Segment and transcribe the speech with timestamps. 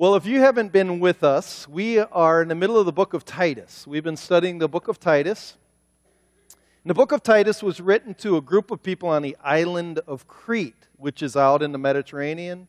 [0.00, 3.14] Well, if you haven't been with us, we are in the middle of the book
[3.14, 3.84] of Titus.
[3.84, 5.56] We've been studying the book of Titus.
[6.84, 9.98] And the book of Titus was written to a group of people on the island
[10.06, 12.68] of Crete, which is out in the Mediterranean.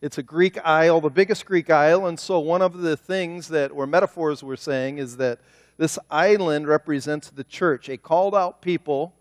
[0.00, 3.72] It's a Greek isle, the biggest Greek isle, and so one of the things that,
[3.72, 5.40] or metaphors we're saying, is that
[5.78, 9.14] this island represents the church, a called out people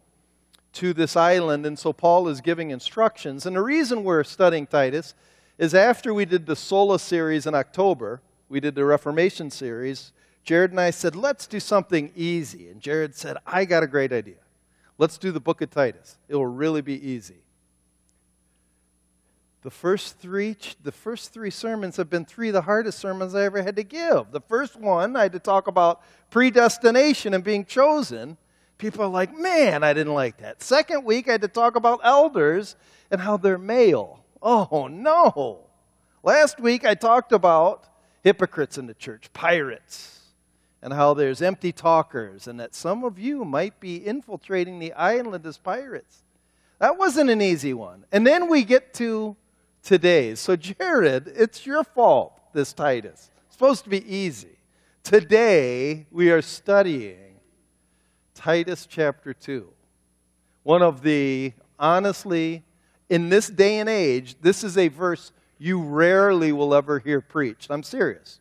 [0.73, 3.47] to this island, and so Paul is giving instructions.
[3.47, 5.15] And the reason we're studying Titus
[5.57, 10.11] is after we did the Sola series in October, we did the Reformation series,
[10.43, 12.69] Jared and I said, let's do something easy.
[12.69, 14.35] And Jared said, I got a great idea.
[14.97, 16.17] Let's do the book of Titus.
[16.29, 17.43] It will really be easy.
[19.63, 23.43] The first three, the first three sermons have been three of the hardest sermons I
[23.43, 24.31] ever had to give.
[24.31, 28.37] The first one, I had to talk about predestination and being chosen.
[28.77, 30.63] People are like, man, I didn't like that.
[30.63, 32.77] Second week, I had to talk about elders
[33.11, 34.23] and how they're male.
[34.41, 35.59] Oh, no.
[36.23, 37.87] Last week I talked about
[38.23, 40.19] hypocrites in the church, pirates,
[40.81, 45.45] and how there's empty talkers, and that some of you might be infiltrating the island
[45.45, 46.23] as pirates.
[46.79, 48.05] That wasn't an easy one.
[48.11, 49.35] And then we get to
[49.81, 50.35] today.
[50.35, 53.31] So, Jared, it's your fault, this Titus.
[53.45, 54.57] It's supposed to be easy.
[55.03, 57.39] Today we are studying
[58.35, 59.67] Titus chapter 2.
[60.63, 62.63] One of the honestly
[63.09, 67.71] in this day and age, this is a verse you rarely will ever hear preached.
[67.71, 68.39] I'm serious.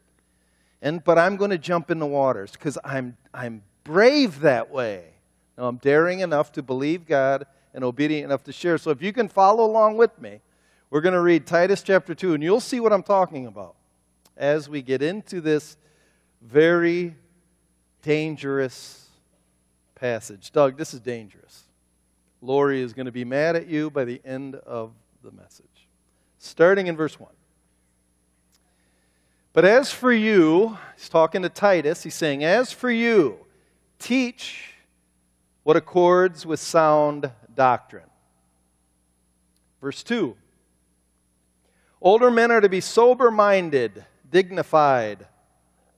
[0.83, 5.05] And, but I'm going to jump in the waters because I'm, I'm brave that way.
[5.57, 8.79] Now, I'm daring enough to believe God and obedient enough to share.
[8.79, 10.41] So if you can follow along with me,
[10.91, 13.75] we're going to read Titus chapter 2, and you'll see what I'm talking about
[14.37, 15.77] as we get into this
[16.43, 17.15] very
[18.03, 19.09] dangerous
[19.95, 20.53] passage.
[20.53, 21.66] Doug, this is dangerous.
[22.41, 24.93] Lori is going to be mad at you by the end of
[25.23, 25.67] the message.
[26.39, 27.31] Starting in verse 1.
[29.53, 33.39] But as for you, he's talking to Titus, he's saying, As for you,
[33.99, 34.75] teach
[35.63, 38.11] what accords with sound doctrine.
[39.81, 40.37] Verse 2
[42.03, 45.27] Older men are to be sober minded, dignified,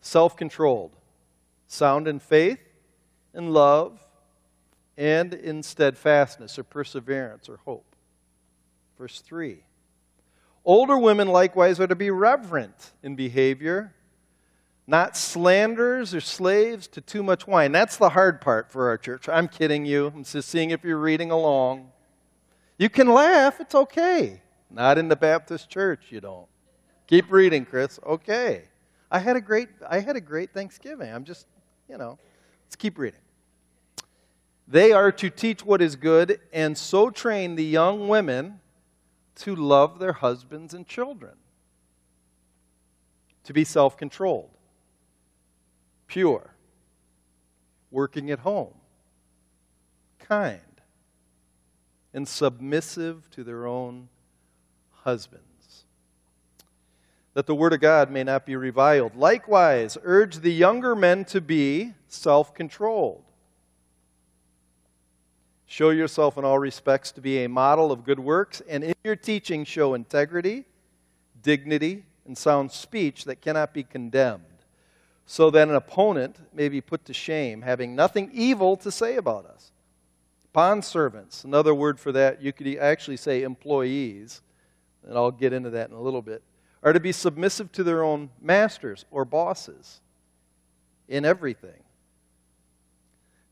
[0.01, 0.97] self controlled,
[1.67, 2.61] sound in faith
[3.35, 4.01] and love
[4.99, 7.95] and in steadfastness or perseverance or hope.
[8.99, 9.61] Verse 3
[10.65, 13.95] Older women likewise are to be reverent in behavior,
[14.87, 17.73] not slanderers or slaves to too much wine.
[17.73, 19.29] That's the hard part for our church.
[19.29, 20.09] I'm kidding you.
[20.15, 21.91] I'm just seeing if you're reading along.
[22.77, 24.43] You can laugh, it's okay.
[24.71, 26.47] Not in the Baptist church, you don't.
[27.07, 27.99] Keep reading, Chris.
[28.05, 28.65] Okay.
[29.11, 31.11] I had a great I had a great Thanksgiving.
[31.11, 31.47] I'm just,
[31.89, 32.19] you know,
[32.67, 33.21] let's keep reading.
[34.71, 38.61] They are to teach what is good and so train the young women
[39.37, 41.37] to love their husbands and children,
[43.45, 44.51] to be self controlled,
[46.07, 46.55] pure,
[47.91, 48.75] working at home,
[50.19, 50.61] kind,
[52.13, 54.11] and submissive to their own
[54.91, 55.85] husbands.
[57.33, 59.17] That the word of God may not be reviled.
[59.17, 63.23] Likewise, urge the younger men to be self controlled
[65.71, 69.17] Show yourself in all respects to be a model of good works, and in your
[69.17, 70.65] teaching, show integrity,
[71.43, 74.45] dignity, and sound speech that cannot be condemned,
[75.27, 79.45] so that an opponent may be put to shame, having nothing evil to say about
[79.45, 79.71] us.
[80.55, 84.41] Bond servants, another word for that, you could actually say employees,
[85.07, 86.43] and I'll get into that in a little bit,
[86.83, 90.01] are to be submissive to their own masters or bosses
[91.09, 91.83] in everything.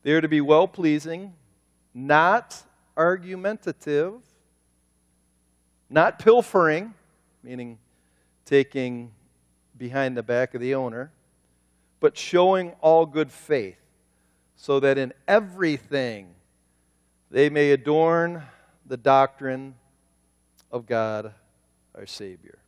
[0.01, 1.33] They are to be well pleasing
[1.97, 2.61] not
[2.95, 4.13] argumentative,
[5.89, 6.93] not pilfering,
[7.41, 7.79] meaning
[8.45, 9.11] taking
[9.75, 11.11] behind the back of the owner,
[11.99, 13.79] but showing all good faith,
[14.55, 16.27] so that in everything
[17.31, 18.43] they may adorn
[18.85, 19.73] the doctrine
[20.71, 21.33] of God
[21.95, 22.59] our Savior.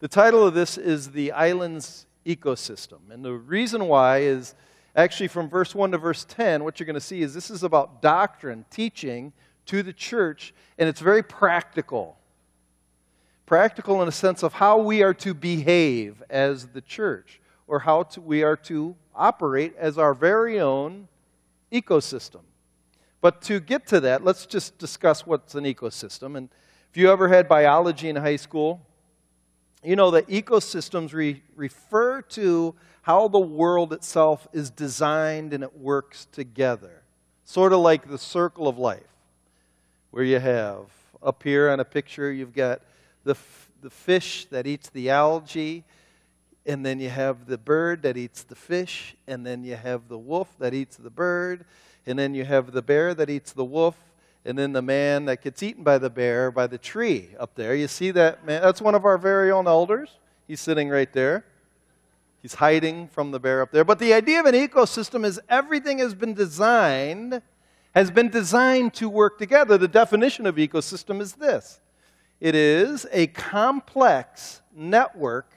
[0.00, 3.10] The title of this is The Island's Ecosystem.
[3.10, 4.56] And the reason why is
[4.96, 7.62] Actually, from verse 1 to verse 10, what you're going to see is this is
[7.62, 9.34] about doctrine, teaching
[9.66, 12.16] to the church, and it's very practical.
[13.44, 18.04] Practical in a sense of how we are to behave as the church, or how
[18.04, 21.08] to, we are to operate as our very own
[21.70, 22.40] ecosystem.
[23.20, 26.38] But to get to that, let's just discuss what's an ecosystem.
[26.38, 26.48] And
[26.90, 28.80] if you ever had biology in high school,
[29.82, 32.74] you know that ecosystems re- refer to
[33.06, 37.04] how the world itself is designed and it works together.
[37.44, 39.06] Sort of like the circle of life,
[40.10, 40.86] where you have
[41.22, 42.80] up here on a picture, you've got
[43.22, 45.84] the, f- the fish that eats the algae,
[46.66, 50.18] and then you have the bird that eats the fish, and then you have the
[50.18, 51.64] wolf that eats the bird,
[52.06, 53.94] and then you have the bear that eats the wolf,
[54.44, 57.72] and then the man that gets eaten by the bear by the tree up there.
[57.72, 58.60] You see that man?
[58.62, 60.10] That's one of our very own elders.
[60.48, 61.44] He's sitting right there.
[62.46, 63.82] He's hiding from the bear up there.
[63.82, 67.42] But the idea of an ecosystem is everything has been designed
[67.92, 69.76] has been designed to work together.
[69.76, 71.80] The definition of ecosystem is this.
[72.38, 75.50] It is a complex network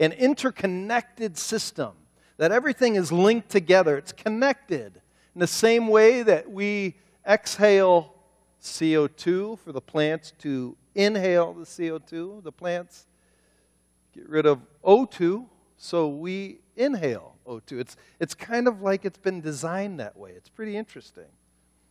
[0.00, 1.92] an interconnected system,
[2.36, 3.96] that everything is linked together.
[3.96, 5.00] It's connected
[5.36, 8.12] in the same way that we exhale
[8.60, 12.42] CO2 for the plants to inhale the CO2.
[12.42, 13.06] The plants
[14.12, 15.46] get rid of O2,
[15.84, 17.78] so we inhale O2.
[17.78, 20.30] It's, it's kind of like it's been designed that way.
[20.30, 21.26] It's pretty interesting.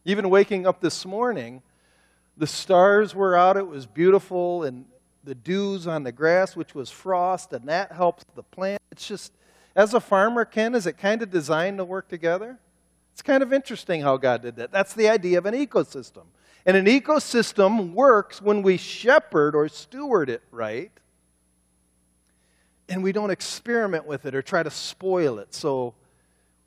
[0.03, 1.61] Even waking up this morning,
[2.35, 4.85] the stars were out, it was beautiful, and
[5.23, 8.81] the dews on the grass, which was frost, and that helps the plant.
[8.91, 9.31] It's just,
[9.75, 12.57] as a farmer, Ken, is it kind of designed to work together?
[13.11, 14.71] It's kind of interesting how God did that.
[14.71, 16.23] That's the idea of an ecosystem.
[16.65, 20.91] And an ecosystem works when we shepherd or steward it right,
[22.93, 25.53] and we don't experiment with it or try to spoil it.
[25.53, 25.95] So,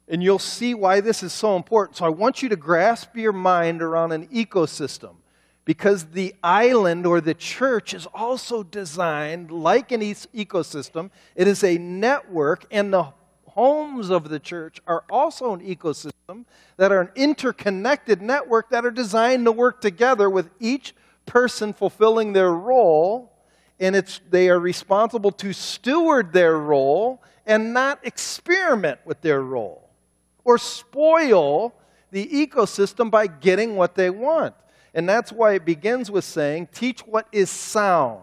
[0.08, 1.96] and you'll see why this is so important.
[1.96, 5.16] So, I want you to grasp your mind around an ecosystem
[5.64, 11.10] because the island or the church is also designed like an ecosystem.
[11.34, 13.12] It is a network, and the
[13.48, 16.44] homes of the church are also an ecosystem
[16.76, 20.94] that are an interconnected network that are designed to work together with each
[21.24, 23.32] person fulfilling their role.
[23.78, 29.90] And it's, they are responsible to steward their role and not experiment with their role
[30.44, 31.74] or spoil
[32.10, 34.54] the ecosystem by getting what they want.
[34.94, 38.22] And that's why it begins with saying, teach what is sound.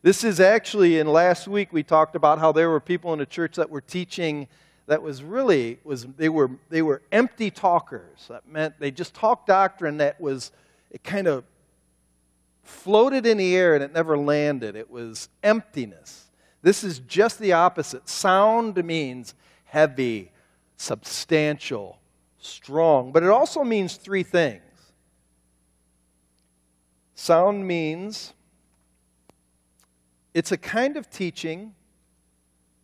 [0.00, 3.26] This is actually in last week we talked about how there were people in the
[3.26, 4.46] church that were teaching
[4.86, 8.26] that was really was they were they were empty talkers.
[8.28, 10.52] That meant they just talked doctrine that was
[10.90, 11.44] it kind of
[12.68, 14.76] floated in the air and it never landed.
[14.76, 16.26] It was emptiness.
[16.62, 18.08] This is just the opposite.
[18.08, 19.34] Sound means
[19.64, 20.32] heavy,
[20.76, 21.98] substantial,
[22.38, 23.10] strong.
[23.10, 24.62] But it also means three things.
[27.14, 28.34] Sound means
[30.34, 31.74] it's a kind of teaching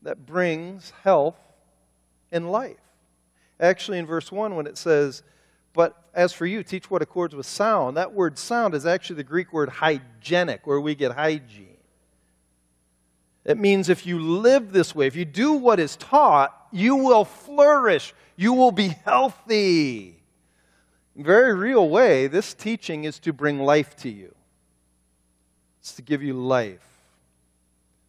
[0.03, 1.39] that brings health
[2.33, 2.77] and life.
[3.61, 5.23] Actually, in verse 1, when it says,
[6.15, 9.53] as for you, teach what accords with sound, that word sound is actually the Greek
[9.53, 11.69] word hygienic, where we get hygiene.
[13.45, 17.25] It means if you live this way, if you do what is taught, you will
[17.25, 18.15] flourish.
[18.37, 20.23] You will be healthy.
[21.15, 24.35] In very real way, this teaching is to bring life to you.
[25.81, 26.87] It's to give you life.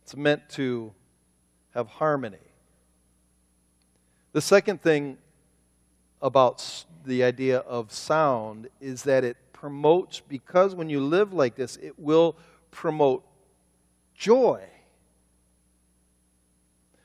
[0.03, 0.93] It's meant to
[1.73, 2.37] have harmony.
[4.31, 5.17] The second thing
[6.21, 11.77] about the idea of sound is that it promotes, because when you live like this,
[11.77, 12.35] it will
[12.71, 13.23] promote
[14.13, 14.61] joy.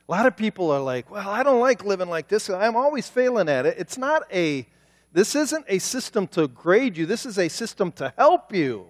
[0.08, 2.50] A lot of people are like, well, I don't like living like this.
[2.50, 3.76] I'm always failing at it.
[3.78, 4.66] It's not a,
[5.12, 8.86] this isn't a system to grade you, this is a system to help you.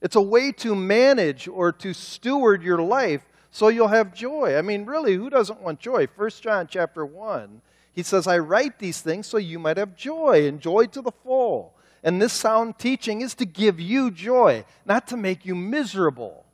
[0.00, 4.56] It's a way to manage or to steward your life so you'll have joy.
[4.56, 6.06] I mean, really, who doesn't want joy?
[6.16, 7.60] 1 John chapter 1,
[7.92, 11.12] he says, I write these things so you might have joy and joy to the
[11.12, 11.74] full.
[12.02, 16.44] And this sound teaching is to give you joy, not to make you miserable.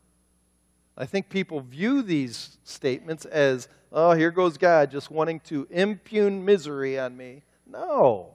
[0.97, 6.45] I think people view these statements as, oh, here goes God just wanting to impugn
[6.45, 7.43] misery on me.
[7.67, 8.35] No.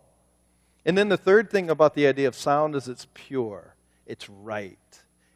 [0.85, 3.75] And then the third thing about the idea of sound is it's pure,
[4.05, 4.77] it's right,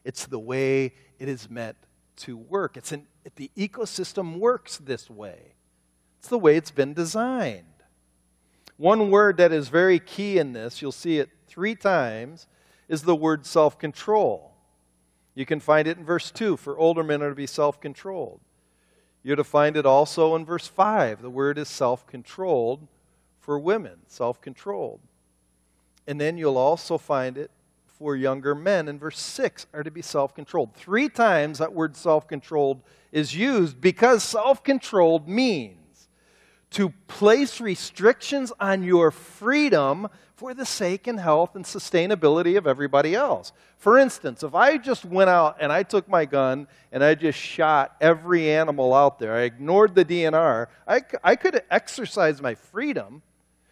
[0.04, 1.78] it's the way it is meant
[2.16, 2.78] to work.
[2.78, 5.53] It's an, the ecosystem works this way,
[6.24, 7.66] it's the way it's been designed.
[8.78, 12.48] One word that is very key in this, you'll see it three times,
[12.88, 14.54] is the word self control.
[15.36, 18.40] You can find it in verse 2 for older men are to be self controlled.
[19.22, 21.22] You're to find it also in verse 5.
[21.22, 22.88] The word is self controlled
[23.42, 25.02] for women, self controlled.
[26.08, 27.52] And then you'll also find it
[27.86, 30.74] for younger men in verse 6 are to be self controlled.
[30.74, 35.83] Three times that word self controlled is used because self controlled means
[36.74, 43.16] to place restrictions on your freedom for the sake and health and sustainability of everybody
[43.16, 43.54] else.
[43.78, 47.38] For instance, if I just went out and I took my gun and I just
[47.38, 53.22] shot every animal out there, I ignored the DNR, I, I could exercise my freedom,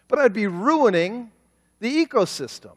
[0.08, 1.32] but I'd be ruining
[1.80, 2.76] the ecosystem.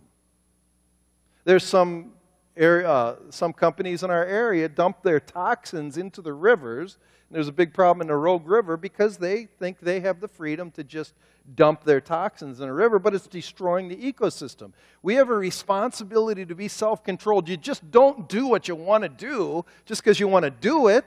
[1.44, 2.12] There's some
[2.56, 6.98] area, uh, some companies in our area dump their toxins into the rivers.
[7.34, 10.70] There's a big problem in the Rogue River because they think they have the freedom
[10.70, 11.14] to just
[11.56, 14.70] dump their toxins in a river, but it's destroying the ecosystem.
[15.02, 17.48] We have a responsibility to be self controlled.
[17.48, 20.86] You just don't do what you want to do just because you want to do
[20.86, 21.06] it.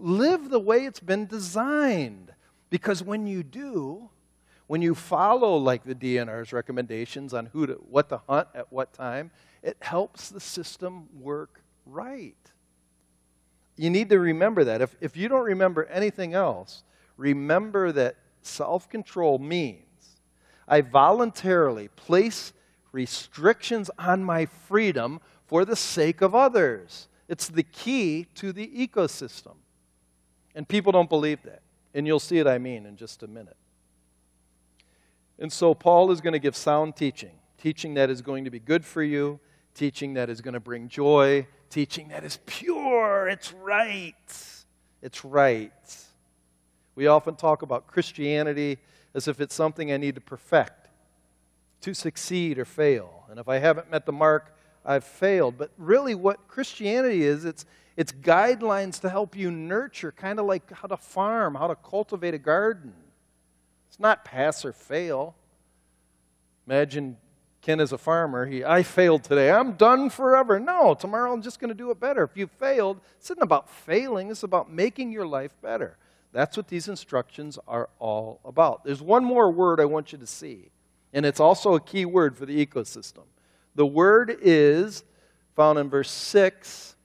[0.00, 2.32] Live the way it's been designed.
[2.68, 4.10] Because when you do,
[4.66, 8.92] when you follow like the DNR's recommendations on who to, what to hunt at what
[8.92, 9.30] time,
[9.62, 12.34] it helps the system work right.
[13.82, 14.80] You need to remember that.
[14.80, 16.84] If, if you don't remember anything else,
[17.16, 20.20] remember that self control means
[20.68, 22.52] I voluntarily place
[22.92, 27.08] restrictions on my freedom for the sake of others.
[27.26, 29.56] It's the key to the ecosystem.
[30.54, 31.62] And people don't believe that.
[31.92, 33.56] And you'll see what I mean in just a minute.
[35.40, 38.60] And so Paul is going to give sound teaching, teaching that is going to be
[38.60, 39.40] good for you,
[39.74, 43.28] teaching that is going to bring joy, teaching that is pure.
[43.28, 44.14] It's right.
[45.00, 45.96] It's right.
[46.94, 48.78] We often talk about Christianity
[49.14, 50.88] as if it's something I need to perfect
[51.80, 53.24] to succeed or fail.
[53.30, 55.56] And if I haven't met the mark, I've failed.
[55.58, 57.64] But really, what Christianity is, it's,
[57.96, 62.34] it's guidelines to help you nurture, kind of like how to farm, how to cultivate
[62.34, 62.92] a garden.
[63.88, 65.34] It's not pass or fail.
[66.66, 67.16] Imagine
[67.62, 68.44] Ken is a farmer.
[68.46, 69.50] He, I failed today.
[69.50, 70.58] I'm done forever.
[70.58, 72.24] No, tomorrow I'm just going to do it better.
[72.24, 75.96] If you failed, it's not about failing, it's about making your life better.
[76.32, 78.84] That's what these instructions are all about.
[78.84, 80.70] There's one more word I want you to see,
[81.12, 83.24] and it's also a key word for the ecosystem.
[83.76, 85.04] The word is
[85.54, 86.96] found in verse 6,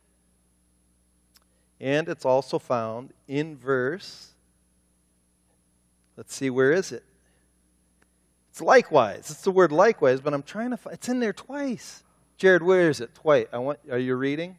[1.80, 4.34] and it's also found in verse,
[6.16, 7.04] let's see, where is it?
[8.58, 9.30] It's likewise.
[9.30, 12.04] It's the word likewise, but I'm trying to find it's in there twice.
[12.38, 13.14] Jared, where is it?
[13.14, 13.46] Twice.
[13.54, 14.58] I want are you reading?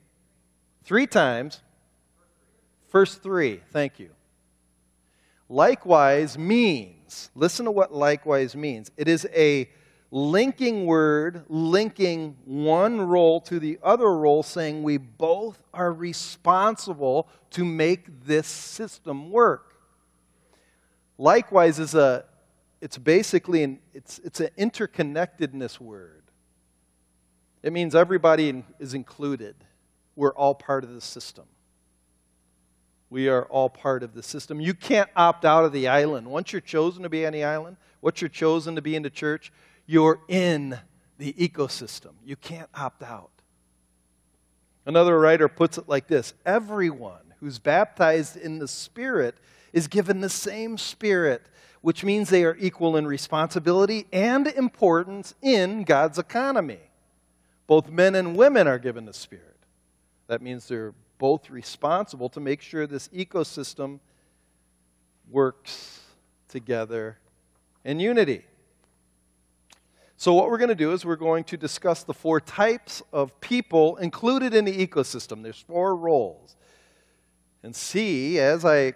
[0.84, 1.60] Three times.
[2.90, 3.60] First three.
[3.72, 4.10] Thank you.
[5.48, 8.92] Likewise means, listen to what likewise means.
[8.96, 9.68] It is a
[10.12, 17.64] linking word, linking one role to the other role, saying we both are responsible to
[17.64, 19.74] make this system work.
[21.18, 22.24] Likewise is a
[22.80, 26.22] it's basically an, it's, it's an interconnectedness word.
[27.62, 29.56] It means everybody is included.
[30.14, 31.44] We're all part of the system.
[33.10, 34.60] We are all part of the system.
[34.60, 36.26] You can't opt out of the island.
[36.28, 39.10] Once you're chosen to be on the island, once you're chosen to be in the
[39.10, 39.50] church,
[39.86, 40.78] you're in
[41.16, 42.12] the ecosystem.
[42.24, 43.30] You can't opt out.
[44.86, 49.36] Another writer puts it like this Everyone who's baptized in the Spirit
[49.72, 51.42] is given the same Spirit
[51.80, 56.80] which means they are equal in responsibility and importance in God's economy.
[57.66, 59.56] Both men and women are given the Spirit.
[60.26, 64.00] That means they're both responsible to make sure this ecosystem
[65.30, 66.00] works
[66.48, 67.18] together
[67.84, 68.44] in unity.
[70.16, 73.40] So, what we're going to do is we're going to discuss the four types of
[73.40, 75.42] people included in the ecosystem.
[75.42, 76.56] There's four roles.
[77.62, 78.94] And see, as I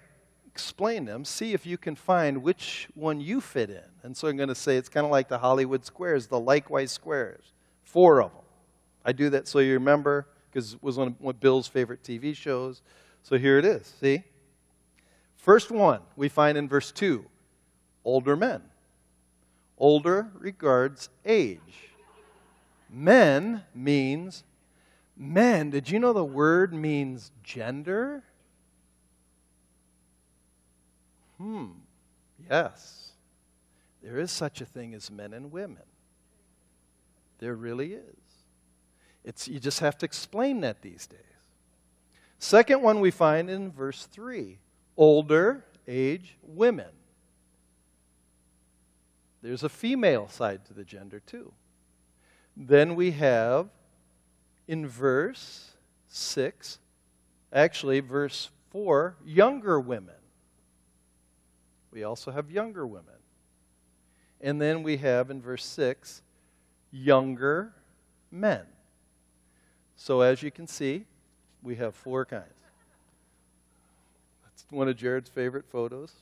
[0.53, 3.83] explain them, see if you can find which one you fit in.
[4.03, 6.93] And so I'm going to say it's kind of like the Hollywood squares, the likewise
[6.93, 7.53] squares.
[7.83, 8.43] Four of them.
[9.05, 12.83] I do that so you remember because it was one of Bill's favorite TV shows.
[13.23, 13.95] So here it is.
[14.01, 14.25] See?
[15.37, 17.25] First one we find in verse 2
[18.05, 18.63] older men.
[19.79, 21.91] Older regards age.
[22.91, 24.45] Men means
[25.17, 25.71] men.
[25.71, 28.23] Did you know the word means gender?
[31.43, 31.71] Hmm,
[32.49, 33.11] yes.
[34.01, 35.83] There is such a thing as men and women.
[37.39, 38.05] There really is.
[39.25, 41.19] It's, you just have to explain that these days.
[42.39, 44.59] Second one we find in verse 3
[44.97, 46.91] older age women.
[49.43, 51.53] There's a female side to the gender, too.
[52.57, 53.69] Then we have
[54.69, 55.73] in verse
[56.07, 56.79] 6,
[57.53, 60.15] actually, verse 4, younger women.
[61.93, 63.15] We also have younger women.
[64.41, 66.23] And then we have in verse 6
[66.91, 67.73] younger
[68.31, 68.63] men.
[69.97, 71.05] So as you can see,
[71.63, 72.47] we have four kinds.
[74.43, 76.13] That's one of Jared's favorite photos.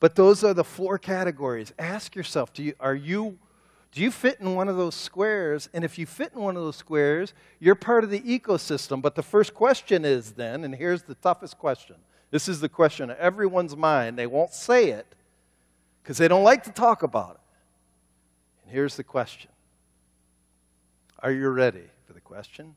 [0.00, 1.72] But those are the four categories.
[1.78, 3.38] Ask yourself, do you, are you
[3.90, 5.68] do you fit in one of those squares?
[5.72, 9.00] And if you fit in one of those squares, you're part of the ecosystem.
[9.00, 11.96] But the first question is then, and here's the toughest question
[12.30, 14.18] this is the question of everyone's mind.
[14.18, 15.14] They won't say it
[16.02, 17.40] because they don't like to talk about it.
[18.62, 19.50] And here's the question
[21.20, 22.74] Are you ready for the question.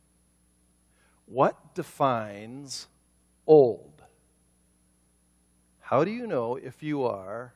[1.25, 2.88] What defines
[3.48, 4.01] old?
[5.79, 7.53] How do you know if you are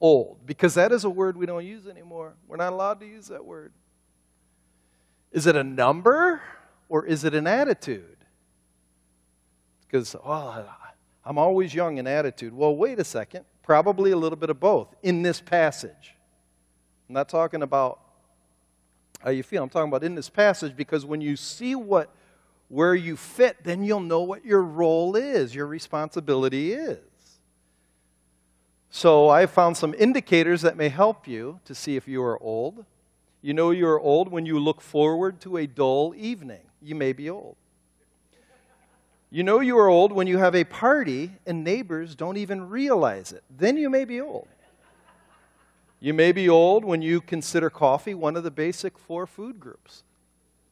[0.00, 0.46] old?
[0.46, 2.34] Because that is a word we don't use anymore.
[2.46, 3.72] We're not allowed to use that word.
[5.32, 6.40] Is it a number
[6.88, 8.16] or is it an attitude?
[9.86, 10.64] Because, oh,
[11.26, 12.54] I'm always young in attitude.
[12.54, 13.44] Well, wait a second.
[13.64, 16.14] Probably a little bit of both in this passage.
[17.08, 17.98] I'm not talking about
[19.22, 19.64] how you feel.
[19.64, 22.14] I'm talking about in this passage because when you see what
[22.68, 26.98] where you fit, then you'll know what your role is, your responsibility is.
[28.90, 32.84] So I found some indicators that may help you to see if you are old.
[33.42, 36.62] You know you are old when you look forward to a dull evening.
[36.80, 37.56] You may be old.
[39.30, 43.32] You know you are old when you have a party and neighbors don't even realize
[43.32, 43.42] it.
[43.50, 44.48] Then you may be old.
[45.98, 50.04] You may be old when you consider coffee one of the basic four food groups.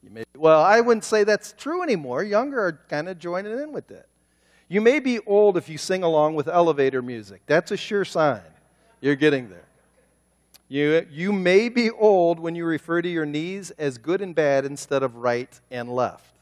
[0.03, 2.23] You may, well, I wouldn't say that's true anymore.
[2.23, 4.07] Younger are kind of joining in with it.
[4.67, 7.41] You may be old if you sing along with elevator music.
[7.47, 8.41] That's a sure sign
[9.01, 9.67] you're getting there.
[10.67, 14.65] You, you may be old when you refer to your knees as good and bad
[14.65, 16.34] instead of right and left.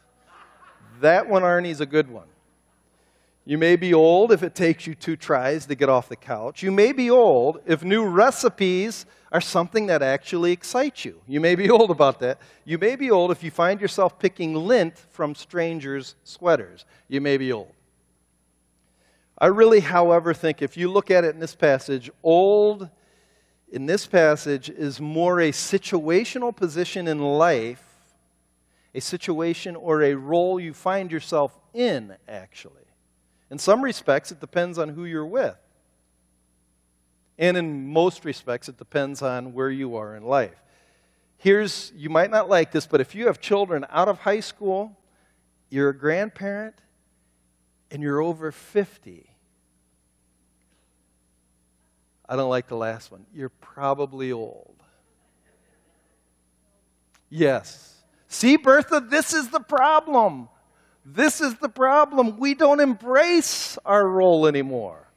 [1.02, 2.28] That one, Arnie's a good one.
[3.46, 6.64] You may be old if it takes you two tries to get off the couch.
[6.64, 11.20] You may be old if new recipes are something that actually excites you.
[11.28, 12.40] You may be old about that.
[12.64, 16.86] You may be old if you find yourself picking lint from strangers' sweaters.
[17.10, 17.74] You may be old.
[19.38, 22.90] I really, however, think if you look at it in this passage, old
[23.74, 27.93] in this passage is more a situational position in life,
[28.96, 32.84] a situation or a role you find yourself in, actually.
[33.50, 35.58] In some respects, it depends on who you're with.
[37.38, 40.62] And in most respects, it depends on where you are in life.
[41.38, 44.98] Here's, you might not like this, but if you have children out of high school,
[45.70, 46.76] you're a grandparent,
[47.92, 49.30] and you're over 50,
[52.27, 53.25] I don't like the last one.
[53.34, 54.82] You're probably old.
[57.29, 58.02] Yes.
[58.33, 60.50] See, Bertha, this is the problem.
[61.05, 62.39] This is the problem.
[62.39, 65.07] We don't embrace our role anymore.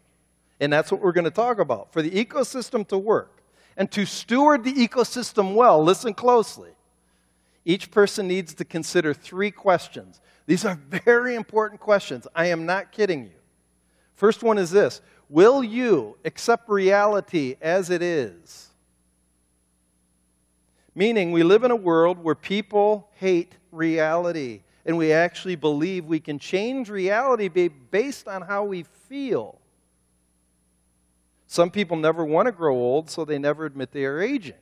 [0.60, 1.94] And that's what we're going to talk about.
[1.94, 3.42] For the ecosystem to work
[3.74, 6.72] and to steward the ecosystem well, listen closely.
[7.64, 10.20] Each person needs to consider three questions.
[10.44, 12.26] These are very important questions.
[12.34, 13.38] I am not kidding you.
[14.12, 15.00] First one is this
[15.30, 18.65] Will you accept reality as it is?
[20.96, 26.20] Meaning, we live in a world where people hate reality and we actually believe we
[26.20, 27.48] can change reality
[27.90, 29.60] based on how we feel.
[31.46, 34.54] Some people never want to grow old, so they never admit they are aging.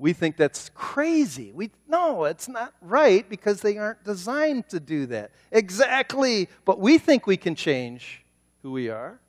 [0.00, 1.52] we think that's crazy.
[1.52, 5.30] We, no, it's not right because they aren't designed to do that.
[5.52, 6.48] Exactly.
[6.64, 8.24] But we think we can change
[8.62, 9.20] who we are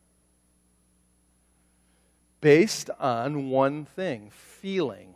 [2.40, 5.14] based on one thing feeling.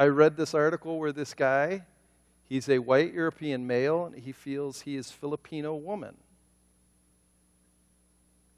[0.00, 1.84] I read this article where this guy,
[2.48, 6.16] he's a white European male, and he feels he is Filipino woman.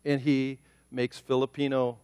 [0.05, 1.99] And he makes Filipino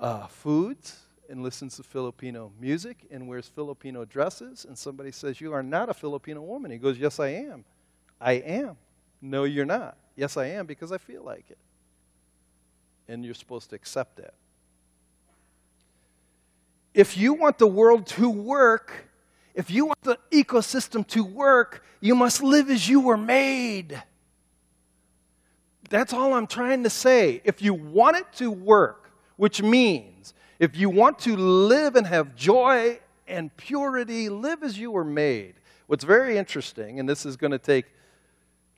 [0.00, 5.52] uh, foods and listens to Filipino music and wears Filipino dresses, and somebody says, You
[5.52, 6.72] are not a Filipino woman.
[6.72, 7.64] He goes, Yes, I am.
[8.20, 8.76] I am.
[9.22, 9.96] No, you're not.
[10.16, 11.58] Yes, I am because I feel like it.
[13.06, 14.34] And you're supposed to accept that.
[16.94, 19.08] If you want the world to work,
[19.54, 24.02] if you want the ecosystem to work, you must live as you were made.
[25.88, 27.40] That's all I'm trying to say.
[27.44, 32.36] If you want it to work, which means if you want to live and have
[32.36, 35.54] joy and purity, live as you were made.
[35.86, 37.86] What's very interesting, and this is going to take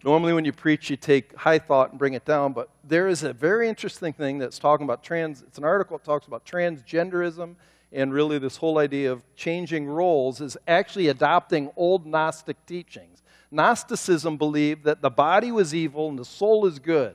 [0.05, 3.22] Normally, when you preach, you take high thought and bring it down, but there is
[3.22, 5.42] a very interesting thing that's talking about trans.
[5.42, 7.55] It's an article that talks about transgenderism
[7.92, 13.22] and really this whole idea of changing roles is actually adopting old Gnostic teachings.
[13.50, 17.14] Gnosticism believed that the body was evil and the soul is good.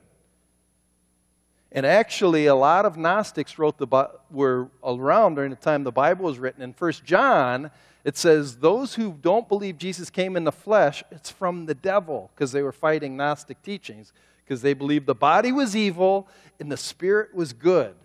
[1.72, 6.26] And actually, a lot of Gnostics wrote the were around during the time the Bible
[6.26, 6.62] was written.
[6.62, 7.72] In First John,
[8.06, 12.32] it says those who don't believe Jesus came in the flesh, it's from the devil
[12.34, 14.14] because they were fighting Gnostic teachings
[14.46, 17.96] because they believed the body was evil and the spirit was good.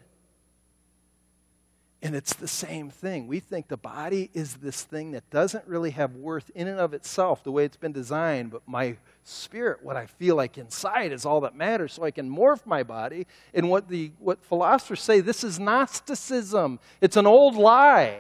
[2.05, 3.29] And it's the same thing.
[3.29, 6.95] We think the body is this thing that doesn't really have worth in and of
[6.95, 11.25] itself, the way it's been designed, but my spirit, what I feel like inside, is
[11.25, 11.93] all that matters.
[11.93, 13.29] So I can morph my body.
[13.55, 16.81] And what, the, what philosophers say, this is Gnosticism.
[17.01, 18.19] It's an old lie.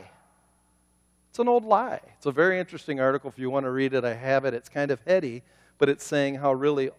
[1.30, 2.00] It's an old lie.
[2.16, 3.30] It's a very interesting article.
[3.30, 4.54] If you want to read it, I have it.
[4.54, 5.42] It's kind of heady,
[5.78, 6.90] but it's saying how really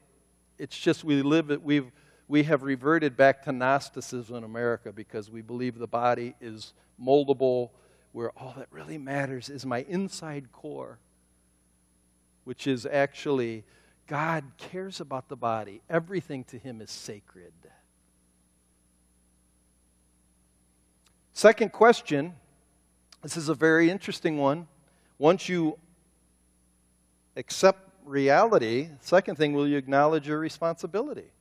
[0.58, 1.92] it's just we live it, we've
[2.28, 7.72] we have reverted back to Gnosticism in America because we believe the body is moldable,
[8.12, 11.00] where all that really matters is my inside core,
[12.44, 13.64] which is actually
[14.08, 15.82] God cares about the body.
[15.90, 17.54] Everything to Him is sacred.
[21.34, 22.34] Second question
[23.24, 24.68] this is a very interesting one.
[25.18, 25.80] Once you
[27.38, 31.32] accept reality, second thing, will you acknowledge your responsibility?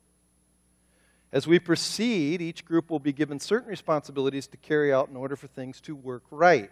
[1.33, 5.35] As we proceed, each group will be given certain responsibilities to carry out in order
[5.35, 6.71] for things to work right.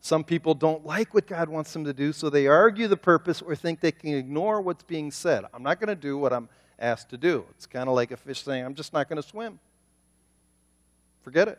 [0.00, 3.42] Some people don't like what God wants them to do, so they argue the purpose
[3.42, 5.44] or think they can ignore what's being said.
[5.52, 7.44] I'm not going to do what I'm asked to do.
[7.50, 9.58] It's kind of like a fish saying, I'm just not going to swim.
[11.22, 11.58] Forget it.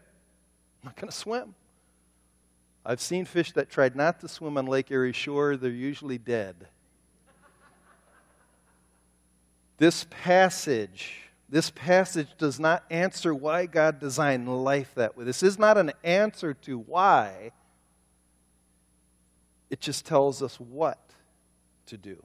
[0.82, 1.54] I'm not going to swim.
[2.86, 6.68] I've seen fish that tried not to swim on Lake Erie Shore, they're usually dead.
[9.78, 15.24] this passage this passage does not answer why God designed life that way.
[15.24, 17.52] This is not an answer to why,
[19.70, 21.00] it just tells us what
[21.88, 22.24] to do.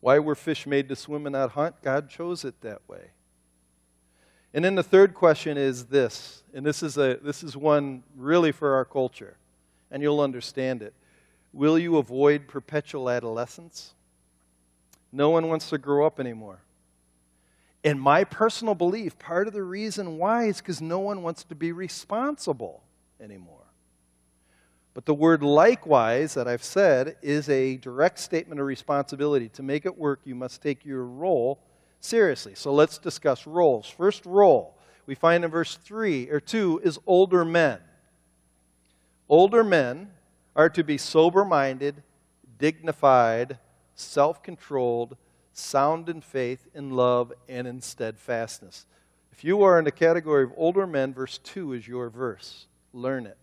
[0.00, 1.76] Why were fish made to swim and not hunt?
[1.82, 3.10] God chose it that way.
[4.52, 8.50] And then the third question is this, and this is, a, this is one really
[8.50, 9.36] for our culture,
[9.90, 10.94] and you'll understand it.
[11.52, 13.94] Will you avoid perpetual adolescence?
[15.12, 16.60] No one wants to grow up anymore.
[17.82, 21.54] In my personal belief, part of the reason why is because no one wants to
[21.54, 22.82] be responsible
[23.20, 23.56] anymore.
[24.92, 29.48] But the word likewise, that I've said, is a direct statement of responsibility.
[29.50, 31.60] To make it work, you must take your role
[32.00, 32.54] seriously.
[32.54, 33.88] So let's discuss roles.
[33.88, 37.78] First role we find in verse 3 or 2 is older men.
[39.28, 40.10] Older men
[40.56, 42.02] are to be sober minded,
[42.58, 43.58] dignified,
[43.94, 45.16] self controlled,
[45.60, 48.86] sound in faith, in love, and in steadfastness.
[49.32, 52.66] If you are in the category of older men, verse 2 is your verse.
[52.92, 53.38] Learn it.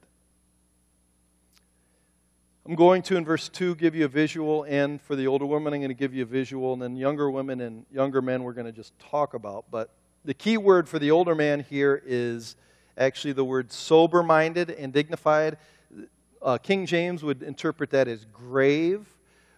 [2.67, 5.73] I'm going to, in verse 2, give you a visual, and for the older women,
[5.73, 8.53] I'm going to give you a visual, and then younger women and younger men, we're
[8.53, 9.65] going to just talk about.
[9.71, 9.93] But
[10.25, 12.58] the key word for the older man here is
[12.97, 15.58] actually the word sober minded and dignified.
[16.41, 19.08] Uh, King James would interpret that as grave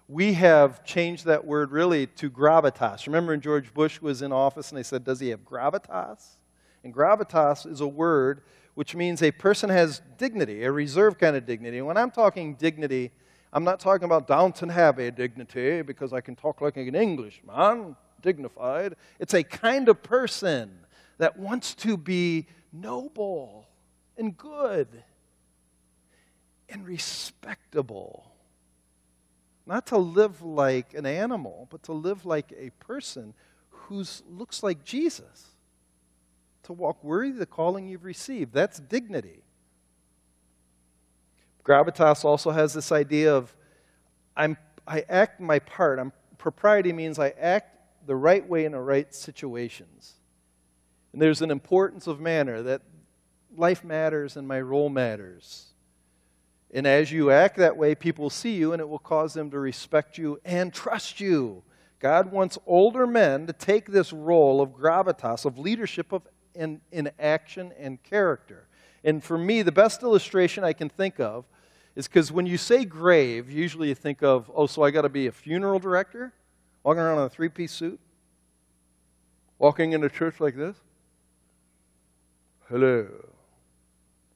[0.09, 3.05] we have changed that word really to gravitas.
[3.05, 6.37] Remember when George Bush was in office and they said, Does he have gravitas?
[6.83, 8.41] And gravitas is a word
[8.73, 11.77] which means a person has dignity, a reserved kind of dignity.
[11.77, 13.11] And when I'm talking dignity,
[13.53, 18.95] I'm not talking about Downton Abbey dignity because I can talk like an Englishman, dignified.
[19.19, 20.71] It's a kind of person
[21.19, 23.67] that wants to be noble
[24.17, 25.03] and good
[26.67, 28.28] and respectable
[29.69, 33.35] not to live like an animal, but to live like a person
[33.69, 35.49] who looks like Jesus.
[36.63, 38.51] To walk worthy of the calling you've received.
[38.51, 39.43] That's dignity.
[41.63, 43.55] Gravitas also has this idea of
[44.35, 45.99] I'm, I act my part.
[45.99, 47.75] I'm, propriety means I act
[48.07, 50.15] the right way in the right situations.
[51.13, 52.81] And there's an importance of manner that
[53.55, 55.67] life matters and my role matters.
[56.71, 59.49] And as you act that way, people will see you and it will cause them
[59.51, 61.63] to respect you and trust you.
[61.99, 66.21] God wants older men to take this role of gravitas, of leadership of,
[66.53, 68.67] in, in action and character.
[69.03, 71.45] And for me, the best illustration I can think of
[71.95, 75.09] is because when you say grave, usually you think of, oh, so I got to
[75.09, 76.33] be a funeral director,
[76.83, 77.99] walking around in a three piece suit,
[79.57, 80.77] walking into church like this.
[82.69, 83.28] Hello.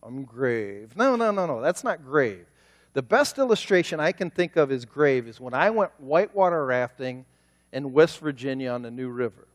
[0.06, 0.96] I'm grave.
[0.96, 1.62] No, no, no, no.
[1.62, 2.46] That's not grave.
[2.94, 7.26] The best illustration I can think of as grave is when I went whitewater rafting
[7.72, 9.48] in West Virginia on the New River.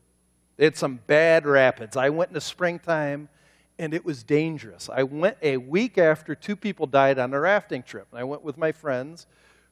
[0.57, 1.95] They had some bad rapids.
[1.95, 3.29] I went in the springtime
[3.77, 4.89] and it was dangerous.
[4.93, 8.07] I went a week after two people died on a rafting trip.
[8.11, 9.25] I went with my friends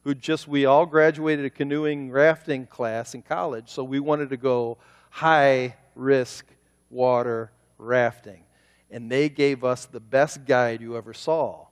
[0.04, 4.38] who just, we all graduated a canoeing rafting class in college, so we wanted to
[4.38, 4.78] go
[5.10, 6.46] high risk
[6.88, 8.42] water rafting.
[8.90, 11.66] And they gave us the best guide you ever saw.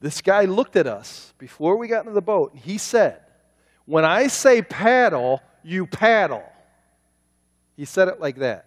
[0.00, 3.20] This guy looked at us before we got into the boat, and he said,
[3.84, 6.44] When I say paddle, you paddle.
[7.76, 8.66] He said it like that.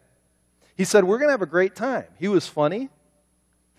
[0.75, 2.05] He said, We're going to have a great time.
[2.19, 2.89] He was funny,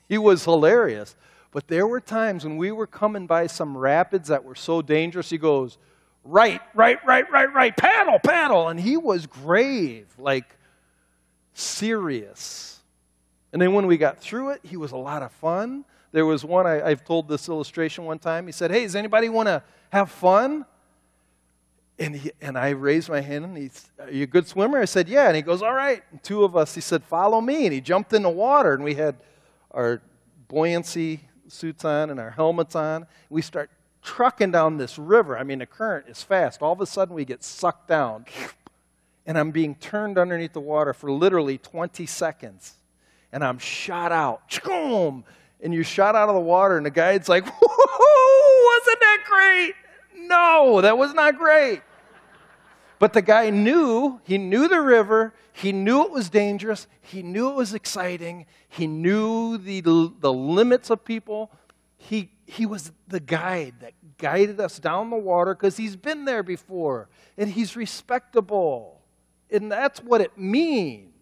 [0.08, 1.16] he was hilarious.
[1.50, 5.30] But there were times when we were coming by some rapids that were so dangerous,
[5.30, 5.78] he goes,
[6.24, 8.68] Right, right, right, right, right, paddle, paddle.
[8.68, 10.56] And he was grave, like
[11.52, 12.73] serious.
[13.54, 15.84] And then when we got through it, he was a lot of fun.
[16.10, 18.46] There was one, I, have told this illustration one time.
[18.46, 20.66] He said, Hey, does anybody want to have fun?
[21.96, 24.80] And, he, and I raised my hand and he's, Are you a good swimmer?
[24.80, 25.28] I said, Yeah.
[25.28, 26.02] And he goes, All right.
[26.10, 27.64] And two of us, he said, Follow me.
[27.64, 29.14] And he jumped in the water and we had
[29.70, 30.02] our
[30.48, 33.06] buoyancy suits on and our helmets on.
[33.30, 33.70] We start
[34.02, 35.38] trucking down this river.
[35.38, 36.60] I mean, the current is fast.
[36.60, 38.26] All of a sudden, we get sucked down.
[39.24, 42.78] And I'm being turned underneath the water for literally 20 seconds.
[43.34, 44.40] And I'm shot out.
[44.64, 49.74] And you're shot out of the water, and the guide's like, wasn't that great?
[50.16, 51.82] No, that was not great.
[52.98, 57.50] But the guy knew, he knew the river, he knew it was dangerous, he knew
[57.50, 61.50] it was exciting, he knew the, the limits of people.
[61.96, 66.42] He, he was the guide that guided us down the water because he's been there
[66.42, 69.00] before and he's respectable.
[69.50, 71.13] And that's what it means.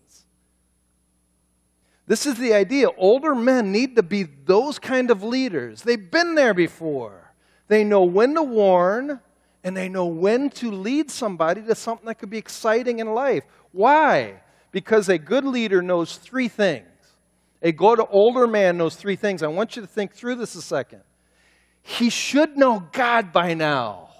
[2.06, 2.88] This is the idea.
[2.96, 5.82] Older men need to be those kind of leaders.
[5.82, 7.32] They've been there before.
[7.68, 9.20] They know when to warn,
[9.64, 13.44] and they know when to lead somebody to something that could be exciting in life.
[13.70, 14.40] Why?
[14.72, 16.86] Because a good leader knows three things.
[17.62, 19.42] A good older man knows three things.
[19.42, 21.02] I want you to think through this a second.
[21.82, 24.10] He should know God by now.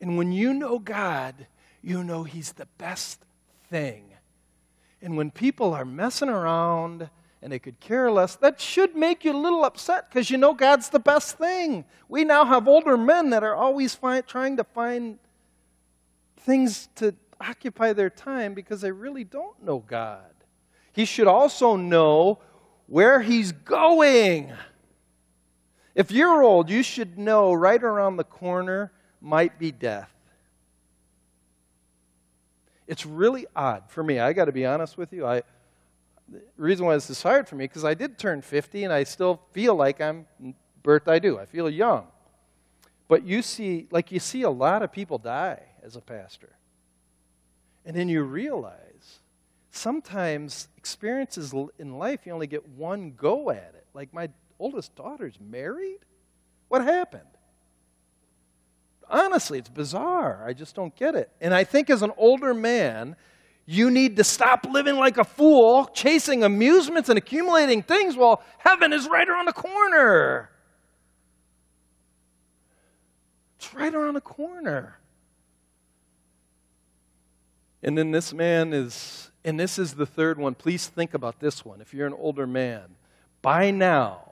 [0.00, 1.46] And when you know God,
[1.86, 3.24] you know He's the best
[3.70, 4.12] thing.
[5.00, 7.08] And when people are messing around
[7.40, 10.52] and they could care less, that should make you a little upset because you know
[10.52, 11.84] God's the best thing.
[12.08, 15.18] We now have older men that are always find, trying to find
[16.38, 20.34] things to occupy their time because they really don't know God.
[20.92, 22.40] He should also know
[22.86, 24.52] where He's going.
[25.94, 30.10] If you're old, you should know right around the corner might be death.
[32.86, 34.18] It's really odd for me.
[34.18, 35.26] I got to be honest with you.
[35.26, 35.42] I,
[36.28, 39.04] the reason why this is hard for me because I did turn 50 and I
[39.04, 41.38] still feel like I'm mm, birth I do.
[41.38, 42.06] I feel young.
[43.08, 46.56] But you see, like you see a lot of people die as a pastor.
[47.84, 49.20] And then you realize
[49.70, 53.86] sometimes experiences in life, you only get one go at it.
[53.94, 56.00] Like my oldest daughter's married?
[56.68, 57.22] What happened?
[59.08, 60.42] Honestly, it's bizarre.
[60.46, 61.30] I just don't get it.
[61.40, 63.16] And I think as an older man,
[63.64, 68.92] you need to stop living like a fool, chasing amusements and accumulating things while heaven
[68.92, 70.50] is right around the corner.
[73.58, 74.98] It's right around the corner.
[77.82, 80.54] And then this man is, and this is the third one.
[80.54, 82.96] Please think about this one if you're an older man.
[83.42, 84.25] By now,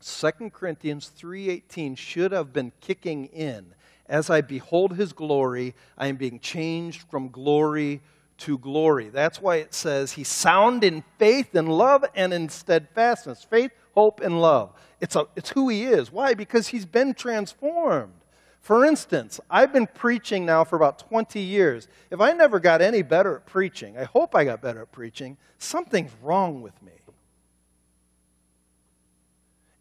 [0.00, 3.74] 2 Corinthians 3:18 should have been kicking in
[4.08, 8.00] as I behold his glory, I am being changed from glory
[8.38, 9.10] to glory.
[9.10, 13.44] That's why it says he's sound in faith and love and in steadfastness.
[13.44, 14.72] Faith, hope, and love.
[15.00, 16.10] It's, a, it's who he is.
[16.10, 16.34] Why?
[16.34, 18.14] Because he's been transformed.
[18.60, 21.88] For instance, I've been preaching now for about 20 years.
[22.10, 25.36] If I never got any better at preaching, I hope I got better at preaching,
[25.58, 26.92] something's wrong with me.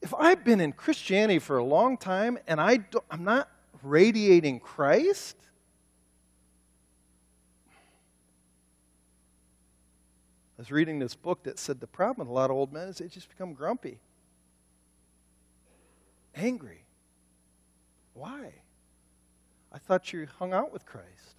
[0.08, 2.80] If I've been in Christianity for a long time and I
[3.12, 3.52] am not
[3.84, 5.36] radiating Christ?
[10.58, 12.88] I was reading this book that said the problem with a lot of old men
[12.88, 14.00] is they just become grumpy,
[16.34, 16.86] angry.
[18.13, 18.54] Why?
[19.74, 21.36] I thought you hung out with Christ.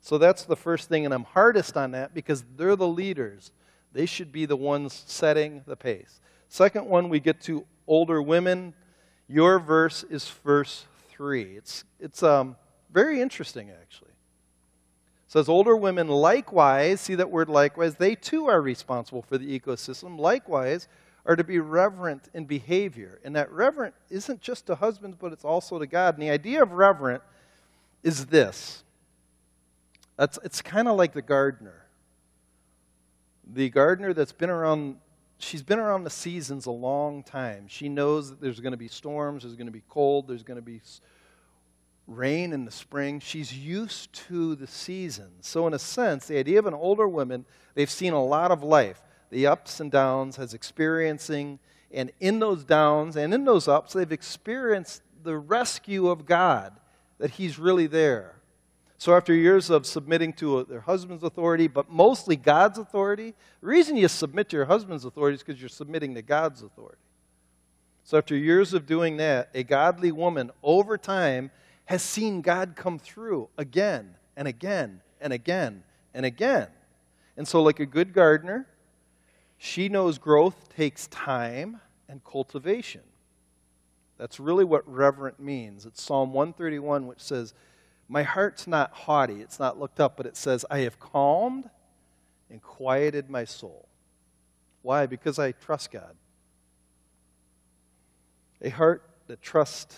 [0.00, 3.50] So that's the first thing, and I'm hardest on that because they're the leaders.
[3.92, 6.20] They should be the ones setting the pace.
[6.50, 8.74] Second one, we get to older women.
[9.28, 11.42] Your verse is verse 3.
[11.56, 12.56] It's, it's um,
[12.92, 14.10] very interesting, actually.
[14.10, 19.58] It says, Older women likewise, see that word likewise, they too are responsible for the
[19.58, 20.88] ecosystem, likewise
[21.24, 23.20] are to be reverent in behavior.
[23.24, 26.14] And that reverent isn't just to husbands, but it's also to God.
[26.14, 27.22] And the idea of reverent
[28.02, 28.82] is this
[30.18, 31.86] it's, it's kind of like the gardener.
[33.46, 34.96] The gardener that's been around,
[35.42, 37.66] she's been around the seasons a long time.
[37.68, 40.58] She knows that there's going to be storms, there's going to be cold, there's going
[40.58, 40.80] to be
[42.06, 43.20] rain in the spring.
[43.20, 45.46] She's used to the seasons.
[45.46, 48.62] So, in a sense, the idea of an older woman, they've seen a lot of
[48.62, 51.60] life the ups and downs, has experiencing,
[51.92, 56.72] and in those downs and in those ups, they've experienced the rescue of God,
[57.18, 58.39] that He's really there.
[59.00, 63.32] So, after years of submitting to their husband's authority, but mostly God's authority,
[63.62, 67.00] the reason you submit to your husband's authority is because you're submitting to God's authority.
[68.04, 71.50] So, after years of doing that, a godly woman over time
[71.86, 75.82] has seen God come through again and again and again
[76.12, 76.68] and again.
[77.38, 78.66] And so, like a good gardener,
[79.56, 83.00] she knows growth takes time and cultivation.
[84.18, 85.86] That's really what reverent means.
[85.86, 87.54] It's Psalm 131, which says,
[88.12, 91.70] My heart's not haughty, it's not looked up, but it says, I have calmed
[92.50, 93.86] and quieted my soul.
[94.82, 95.06] Why?
[95.06, 96.16] Because I trust God.
[98.60, 99.96] A heart that trusts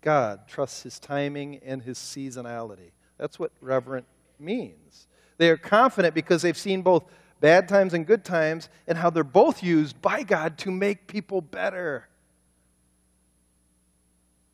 [0.00, 2.92] God, trusts His timing and His seasonality.
[3.18, 4.06] That's what reverent
[4.38, 5.06] means.
[5.36, 7.04] They are confident because they've seen both
[7.40, 11.42] bad times and good times, and how they're both used by God to make people
[11.42, 12.06] better.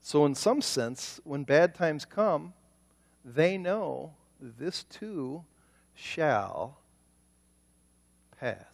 [0.00, 2.52] So, in some sense, when bad times come,
[3.26, 5.44] they know this too
[5.94, 6.78] shall
[8.40, 8.64] pass.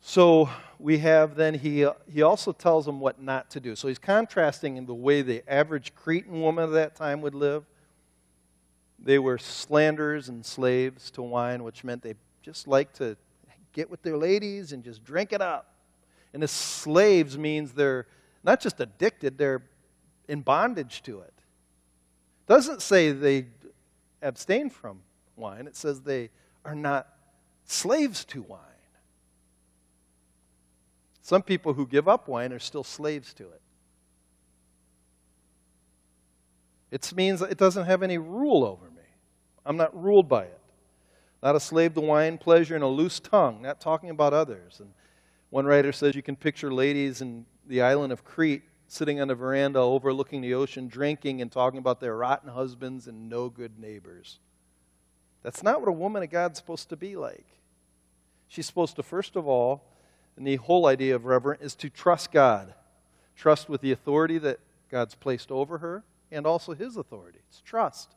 [0.00, 3.74] So we have then, he, he also tells them what not to do.
[3.74, 7.64] So he's contrasting in the way the average Cretan woman of that time would live
[9.04, 13.16] they were slanderers and slaves to wine, which meant they just liked to
[13.72, 15.74] get with their ladies and just drink it up.
[16.32, 18.06] And as slaves means they're
[18.42, 19.62] not just addicted, they're
[20.26, 21.33] in bondage to it.
[22.46, 23.46] Doesn't say they
[24.22, 25.00] abstain from
[25.36, 26.30] wine, it says they
[26.64, 27.08] are not
[27.64, 28.60] slaves to wine.
[31.22, 33.60] Some people who give up wine are still slaves to it.
[36.90, 39.02] It means it doesn't have any rule over me.
[39.64, 40.60] I'm not ruled by it.
[41.42, 44.80] Not a slave to wine, pleasure, and a loose tongue, not talking about others.
[44.80, 44.90] And
[45.50, 48.62] one writer says you can picture ladies in the island of Crete
[48.94, 53.28] sitting on a veranda overlooking the ocean, drinking and talking about their rotten husbands and
[53.28, 54.38] no good neighbors.
[55.42, 57.46] That's not what a woman of God's supposed to be like.
[58.48, 59.84] She's supposed to, first of all,
[60.36, 62.74] and the whole idea of reverent is to trust God.
[63.36, 67.40] Trust with the authority that God's placed over her and also his authority.
[67.48, 68.14] It's trust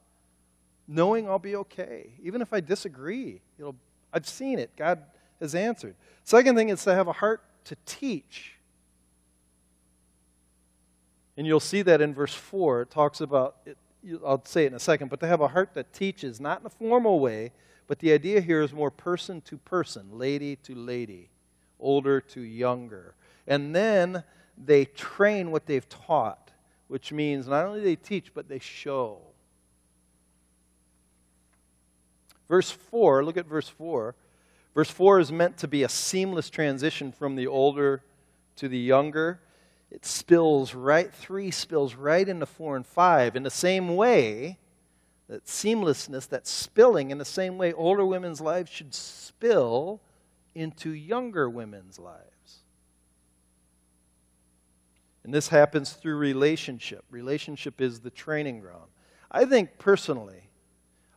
[0.88, 2.12] knowing I'll be okay.
[2.24, 3.76] Even if I disagree, you know,
[4.14, 4.72] I've seen it.
[4.78, 5.04] God
[5.40, 5.96] has answered.
[6.24, 8.54] Second thing is to have a heart to teach.
[11.38, 12.82] And you'll see that in verse 4.
[12.82, 13.78] It talks about, it,
[14.26, 16.66] I'll say it in a second, but to have a heart that teaches, not in
[16.66, 17.52] a formal way,
[17.86, 21.30] but the idea here is more person to person, lady to lady,
[21.80, 23.14] older to younger.
[23.48, 24.24] And then
[24.58, 26.52] they train what they've taught,
[26.88, 29.20] which means not only they teach, but they show.
[32.50, 34.16] Verse 4, look at verse 4.
[34.74, 38.04] Verse 4 is meant to be a seamless transition from the older
[38.56, 39.40] to the younger.
[39.90, 43.36] It spills right, 3 spills right into 4 and 5.
[43.36, 44.60] In the same way,
[45.30, 50.02] that seamlessness, that spilling, in the same way, older women's lives should spill
[50.56, 52.64] into younger women's lives.
[55.24, 57.04] And this happens through relationship.
[57.10, 58.90] Relationship is the training ground.
[59.30, 60.50] I think personally,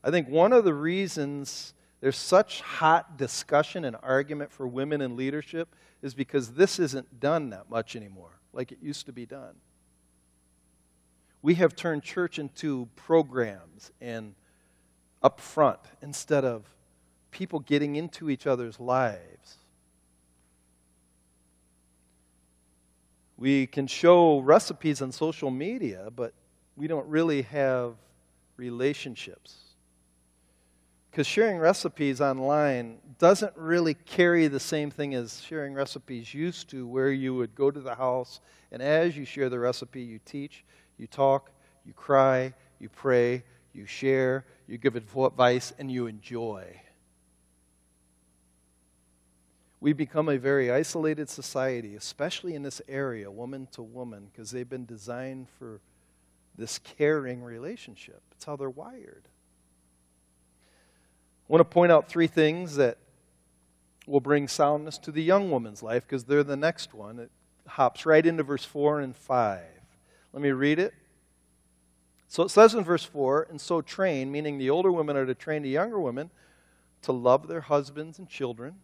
[0.02, 5.16] I think one of the reasons there's such hot discussion and argument for women in
[5.16, 9.55] leadership is because this isn't done that much anymore, like it used to be done.
[11.43, 14.35] We have turned church into programs and
[15.23, 16.65] up front instead of
[17.31, 19.57] people getting into each other's lives.
[23.39, 26.35] We can show recipes on social media, but
[26.77, 27.94] we don't really have
[28.59, 29.69] relationships
[31.11, 36.87] because sharing recipes online doesn't really carry the same thing as sharing recipes used to,
[36.87, 38.40] where you would go to the house
[38.73, 40.65] and as you share the recipe, you teach,
[40.96, 41.50] you talk,
[41.85, 43.42] you cry, you pray,
[43.73, 46.81] you share, you give advice, and you enjoy.
[49.81, 54.69] We become a very isolated society, especially in this area, woman to woman, because they've
[54.69, 55.81] been designed for
[56.56, 58.23] this caring relationship.
[58.33, 59.25] It's how they're wired.
[61.51, 62.96] I want to point out three things that
[64.07, 67.19] will bring soundness to the young woman's life because they're the next one.
[67.19, 67.33] It
[67.67, 69.61] hops right into verse 4 and 5.
[70.33, 70.94] Let me read it.
[72.29, 75.35] So it says in verse 4 and so train, meaning the older women are to
[75.35, 76.31] train the younger women
[77.03, 78.77] to love their husbands and children,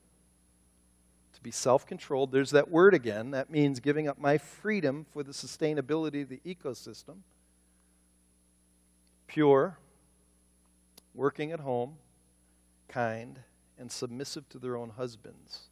[1.35, 2.33] to be self controlled.
[2.33, 3.31] There's that word again.
[3.31, 7.19] That means giving up my freedom for the sustainability of the ecosystem.
[9.29, 9.79] Pure,
[11.15, 11.99] working at home,
[12.89, 13.41] kind,
[13.79, 15.69] and submissive to their own husbands,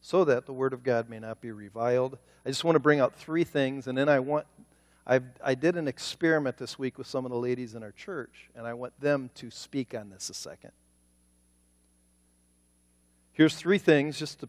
[0.00, 2.18] so that the word of God may not be reviled.
[2.44, 4.46] I just want to bring out three things, and then I want.
[5.06, 8.50] I've, I did an experiment this week with some of the ladies in our church,
[8.54, 10.72] and I want them to speak on this a second.
[13.32, 14.48] Here's three things just to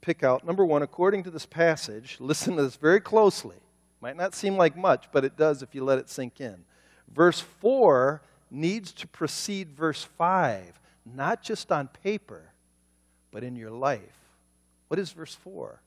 [0.00, 0.44] pick out.
[0.44, 3.56] Number one, according to this passage, listen to this very closely.
[4.00, 6.64] Might not seem like much, but it does if you let it sink in.
[7.14, 8.20] Verse 4
[8.50, 10.80] needs to precede verse 5
[11.14, 12.52] not just on paper,
[13.30, 14.18] but in your life.
[14.88, 15.80] What is verse 4?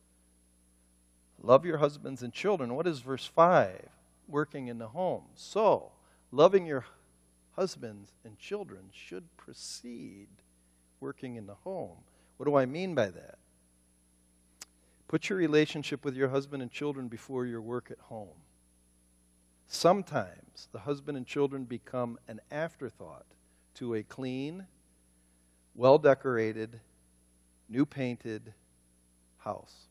[1.41, 2.75] Love your husbands and children.
[2.75, 3.89] What is verse 5?
[4.27, 5.23] Working in the home.
[5.35, 5.91] So,
[6.31, 6.85] loving your
[7.55, 10.29] husbands and children should precede
[10.99, 11.97] working in the home.
[12.37, 13.37] What do I mean by that?
[15.07, 18.37] Put your relationship with your husband and children before your work at home.
[19.67, 23.25] Sometimes the husband and children become an afterthought
[23.75, 24.67] to a clean,
[25.75, 26.79] well decorated,
[27.69, 28.53] new painted
[29.39, 29.87] house.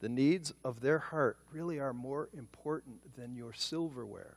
[0.00, 4.36] The needs of their heart really are more important than your silverware.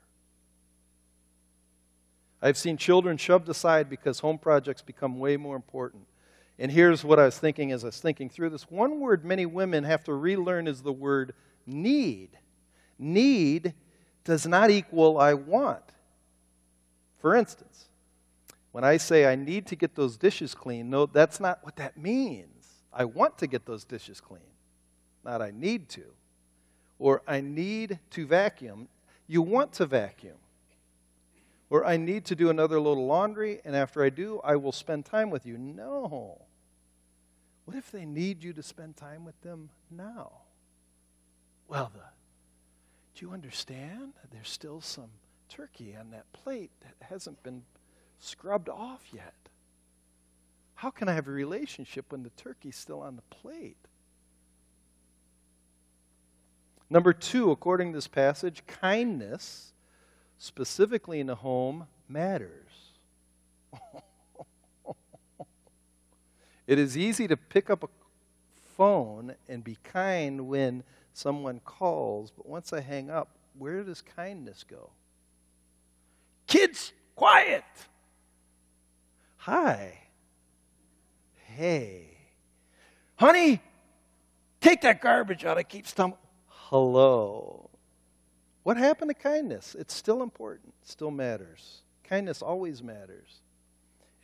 [2.42, 6.08] I've seen children shoved aside because home projects become way more important.
[6.60, 8.70] And here's what I was thinking as I was thinking through this.
[8.70, 11.34] One word many women have to relearn is the word
[11.66, 12.30] need.
[13.00, 13.74] Need
[14.24, 15.84] does not equal I want.
[17.20, 17.88] For instance,
[18.78, 21.98] when I say I need to get those dishes clean, no, that's not what that
[21.98, 22.84] means.
[22.94, 24.54] I want to get those dishes clean,
[25.26, 26.04] not I need to.
[27.00, 28.88] Or I need to vacuum.
[29.26, 30.38] You want to vacuum.
[31.72, 34.72] Or I need to do another load of laundry, and after I do, I will
[34.72, 35.58] spend time with you.
[35.58, 36.46] No.
[37.66, 40.34] What if they need you to spend time with them now?
[41.68, 42.02] Well, the,
[43.16, 44.14] do you understand?
[44.32, 45.10] There's still some
[45.50, 47.64] turkey on that plate that hasn't been
[48.20, 49.34] scrubbed off yet.
[50.76, 53.78] How can I have a relationship when the turkey's still on the plate?
[56.89, 59.74] Number two, according to this passage, kindness,
[60.38, 62.91] specifically in the home, matters.
[66.68, 67.88] it is easy to pick up a
[68.78, 74.63] phone and be kind when someone calls, but once I hang up, where does kindness
[74.63, 74.91] go?
[76.45, 77.63] Kids, quiet!
[79.48, 79.93] Hi.
[81.56, 82.18] Hey.
[83.16, 83.62] Honey,
[84.60, 85.58] take that garbage out.
[85.58, 86.20] I keep stumbling.
[86.48, 87.70] Hello.
[88.64, 89.74] What happened to kindness?
[89.80, 91.84] It's still important, it still matters.
[92.04, 93.39] Kindness always matters,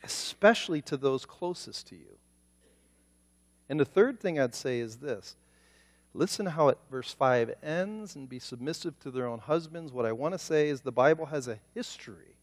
[0.02, 2.18] especially to those closest to you.
[3.70, 5.36] And the third thing I'd say is this
[6.12, 9.90] listen how it, verse 5 ends and be submissive to their own husbands.
[9.90, 12.34] What I want to say is the Bible has a history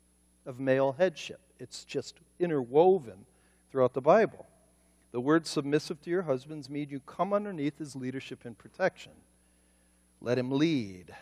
[0.46, 1.40] of male headship.
[1.60, 3.26] It's just interwoven
[3.72, 4.48] throughout the Bible.
[5.12, 9.12] The word submissive to your husbands means you come underneath his leadership and protection.
[10.22, 11.14] Let him lead.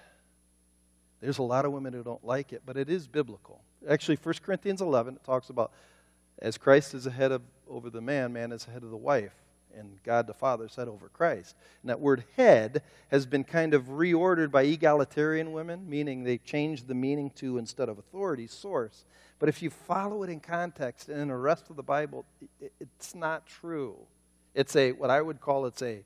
[1.21, 3.61] There's a lot of women who don't like it, but it is biblical.
[3.87, 5.71] Actually, 1 Corinthians 11, it talks about
[6.41, 9.33] as Christ is ahead of over the man, man is ahead of the wife
[9.77, 11.55] and God the Father said over Christ.
[11.81, 16.87] And that word head has been kind of reordered by egalitarian women, meaning they changed
[16.87, 19.05] the meaning to instead of authority, source.
[19.39, 22.25] But if you follow it in context and in the rest of the Bible,
[22.79, 23.97] it's not true.
[24.53, 26.03] It's a what I would call it's a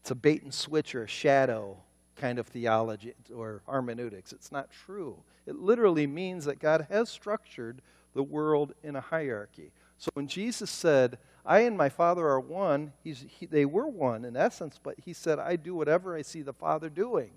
[0.00, 1.76] it's a bait and switch or a shadow
[2.16, 4.32] kind of theology or hermeneutics.
[4.32, 5.16] It's not true.
[5.46, 7.80] It literally means that God has structured
[8.14, 9.72] the world in a hierarchy.
[9.98, 12.92] So when Jesus said, I and my Father are one.
[13.02, 13.14] He,
[13.46, 16.88] they were one in essence, but he said, I do whatever I see the Father
[16.88, 17.30] doing.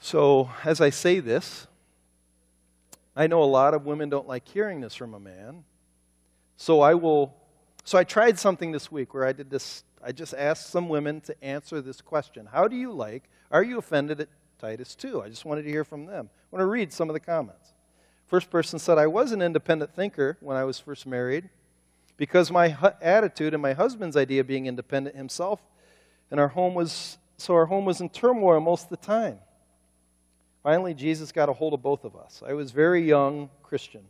[0.00, 1.66] So, as I say this,
[3.14, 5.64] I know a lot of women don't like hearing this from a man.
[6.56, 7.34] So I will
[7.84, 11.20] so I tried something this week where I did this I just asked some women
[11.22, 12.46] to answer this question.
[12.46, 13.24] How do you like?
[13.50, 14.28] Are you offended at
[14.58, 15.22] Titus 2.
[15.22, 16.28] I just wanted to hear from them.
[16.32, 17.72] I want to read some of the comments.
[18.26, 21.48] First person said, I was an independent thinker when I was first married
[22.16, 25.60] because my hu- attitude and my husband's idea of being independent himself
[26.30, 29.38] and our home was so our home was in turmoil most of the time.
[30.62, 32.42] Finally, Jesus got a hold of both of us.
[32.46, 34.02] I was very young Christian.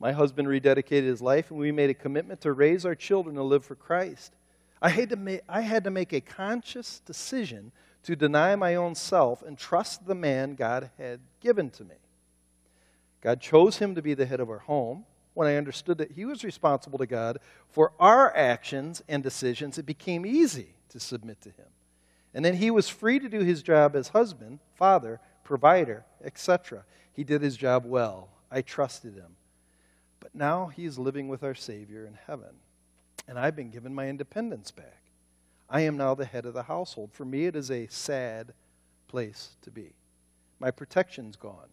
[0.00, 3.42] My husband rededicated his life, and we made a commitment to raise our children to
[3.42, 4.34] live for Christ.
[4.82, 7.70] I had to I had to make a conscious decision
[8.04, 11.96] to deny my own self and trust the man God had given to me.
[13.20, 15.04] God chose him to be the head of our home.
[15.34, 17.38] When I understood that he was responsible to God
[17.68, 21.66] for our actions and decisions, it became easy to submit to him.
[22.34, 26.84] And then he was free to do his job as husband, father, provider, etc.
[27.12, 28.28] He did his job well.
[28.50, 29.36] I trusted him.
[30.20, 32.56] But now he is living with our Savior in heaven,
[33.26, 34.99] and I've been given my independence back.
[35.70, 37.12] I am now the head of the household.
[37.12, 38.52] For me, it is a sad
[39.06, 39.92] place to be.
[40.58, 41.68] My protection's gone.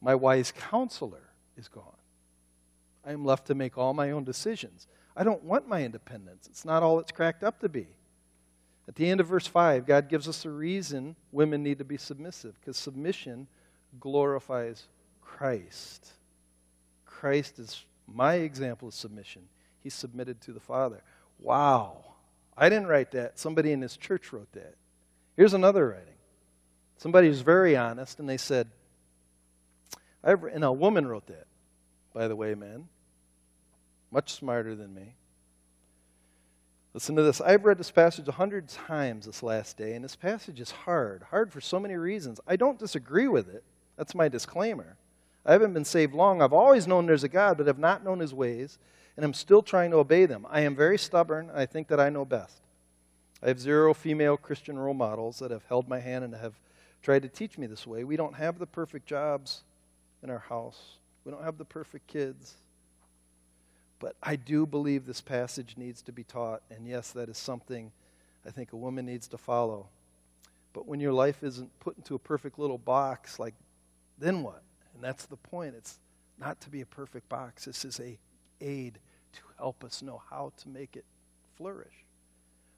[0.00, 1.84] My wise counselor is gone.
[3.04, 4.86] I am left to make all my own decisions.
[5.16, 6.46] I don't want my independence.
[6.48, 7.88] It's not all it's cracked up to be.
[8.88, 11.96] At the end of verse 5, God gives us a reason women need to be
[11.96, 13.46] submissive because submission
[13.98, 14.86] glorifies
[15.20, 16.08] Christ.
[17.04, 19.42] Christ is my example of submission.
[19.82, 21.02] He submitted to the Father.
[21.38, 22.09] Wow.
[22.56, 23.38] I didn't write that.
[23.38, 24.74] Somebody in this church wrote that.
[25.36, 26.06] Here's another writing.
[26.98, 28.68] Somebody was very honest, and they said,
[30.22, 31.46] I've, and a woman wrote that,
[32.12, 32.88] by the way, man.
[34.10, 35.14] Much smarter than me.
[36.92, 37.40] Listen to this.
[37.40, 41.22] I've read this passage a hundred times this last day, and this passage is hard.
[41.30, 42.40] Hard for so many reasons.
[42.46, 43.62] I don't disagree with it.
[43.96, 44.96] That's my disclaimer.
[45.46, 46.42] I haven't been saved long.
[46.42, 48.78] I've always known there's a God, but have not known his ways,
[49.20, 50.46] and I'm still trying to obey them.
[50.48, 52.56] I am very stubborn, and I think that I know best.
[53.42, 56.54] I have zero female Christian role models that have held my hand and have
[57.02, 58.02] tried to teach me this way.
[58.02, 59.62] We don't have the perfect jobs
[60.22, 60.96] in our house,
[61.26, 62.54] we don't have the perfect kids.
[63.98, 67.92] But I do believe this passage needs to be taught, and yes, that is something
[68.46, 69.88] I think a woman needs to follow.
[70.72, 73.52] But when your life isn't put into a perfect little box, like,
[74.18, 74.62] then what?
[74.94, 75.74] And that's the point.
[75.76, 75.98] It's
[76.38, 77.66] not to be a perfect box.
[77.66, 78.18] This is a
[78.62, 78.98] aid
[79.32, 81.04] to help us know how to make it
[81.56, 82.04] flourish.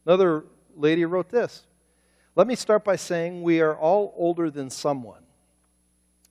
[0.07, 0.45] Another
[0.77, 1.67] lady wrote this.
[2.35, 5.23] Let me start by saying we are all older than someone.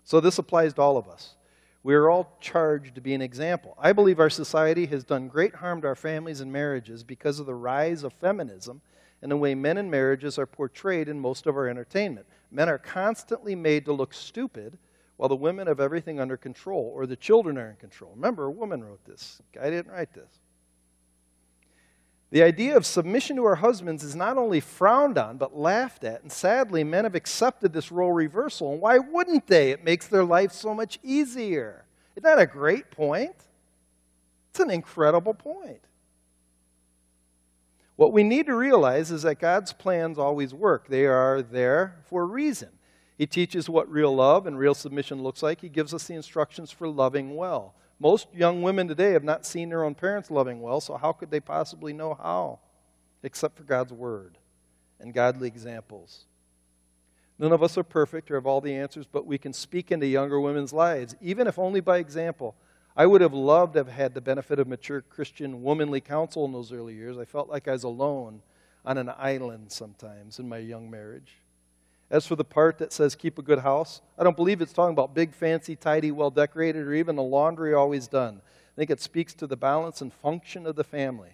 [0.03, 1.35] So this applies to all of us.
[1.83, 3.75] We are all charged to be an example.
[3.79, 7.45] I believe our society has done great harm to our families and marriages because of
[7.45, 8.81] the rise of feminism
[9.21, 12.27] and the way men in marriages are portrayed in most of our entertainment.
[12.51, 14.77] Men are constantly made to look stupid
[15.21, 18.11] while the women have everything under control, or the children are in control.
[18.15, 19.39] Remember, a woman wrote this.
[19.53, 20.39] Guy didn't write this.
[22.31, 26.23] The idea of submission to our husbands is not only frowned on, but laughed at.
[26.23, 28.71] And sadly, men have accepted this role reversal.
[28.71, 29.69] And why wouldn't they?
[29.69, 31.85] It makes their life so much easier.
[32.15, 33.35] Isn't that a great point?
[34.49, 35.83] It's an incredible point.
[37.95, 42.23] What we need to realize is that God's plans always work, they are there for
[42.23, 42.69] a reason.
[43.21, 45.61] He teaches what real love and real submission looks like.
[45.61, 47.75] He gives us the instructions for loving well.
[47.99, 51.29] Most young women today have not seen their own parents loving well, so how could
[51.29, 52.57] they possibly know how?
[53.21, 54.39] Except for God's Word
[54.99, 56.25] and godly examples.
[57.37, 60.07] None of us are perfect or have all the answers, but we can speak into
[60.07, 62.55] younger women's lives, even if only by example.
[62.97, 66.53] I would have loved to have had the benefit of mature Christian womanly counsel in
[66.53, 67.19] those early years.
[67.19, 68.41] I felt like I was alone
[68.83, 71.33] on an island sometimes in my young marriage.
[72.11, 74.91] As for the part that says keep a good house, I don't believe it's talking
[74.93, 78.41] about big, fancy, tidy, well decorated, or even the laundry always done.
[78.43, 81.29] I think it speaks to the balance and function of the family.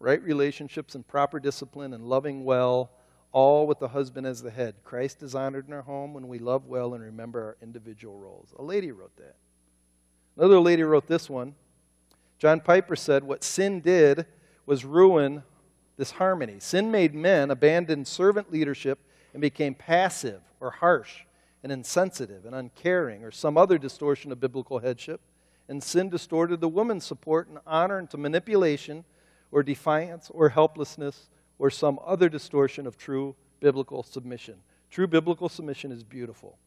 [0.00, 2.90] Right relationships and proper discipline and loving well,
[3.32, 4.76] all with the husband as the head.
[4.82, 8.54] Christ is honored in our home when we love well and remember our individual roles.
[8.58, 9.36] A lady wrote that.
[10.38, 11.54] Another lady wrote this one.
[12.38, 14.24] John Piper said, What sin did
[14.64, 15.42] was ruin
[15.98, 16.56] this harmony.
[16.60, 18.98] Sin made men abandon servant leadership
[19.32, 21.22] and became passive or harsh
[21.62, 25.20] and insensitive and uncaring or some other distortion of biblical headship.
[25.68, 29.04] And sin distorted the woman's support and honor into manipulation
[29.50, 31.28] or defiance or helplessness
[31.58, 34.56] or some other distortion of true biblical submission.
[34.90, 36.58] True biblical submission is beautiful.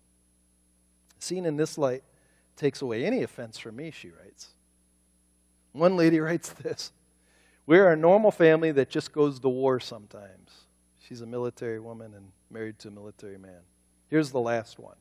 [1.20, 2.04] Seen in this light
[2.56, 4.50] takes away any offense from me, she writes.
[5.74, 6.92] One lady writes this
[7.66, 10.65] We're a normal family that just goes to war sometimes.
[11.08, 13.60] She's a military woman and married to a military man.
[14.08, 14.96] Here's the last one.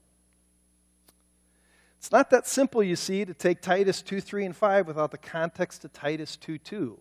[1.98, 5.18] It's not that simple, you see, to take Titus 2, 3, and 5 without the
[5.18, 6.98] context of Titus 2, 2.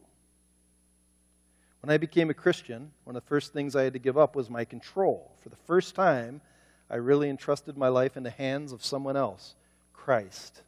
[1.82, 4.38] When I became a Christian, one of the first things I had to give up
[4.38, 5.34] was my control.
[5.42, 6.40] For the first time,
[6.90, 9.56] I really entrusted my life in the hands of someone else
[9.92, 10.62] Christ.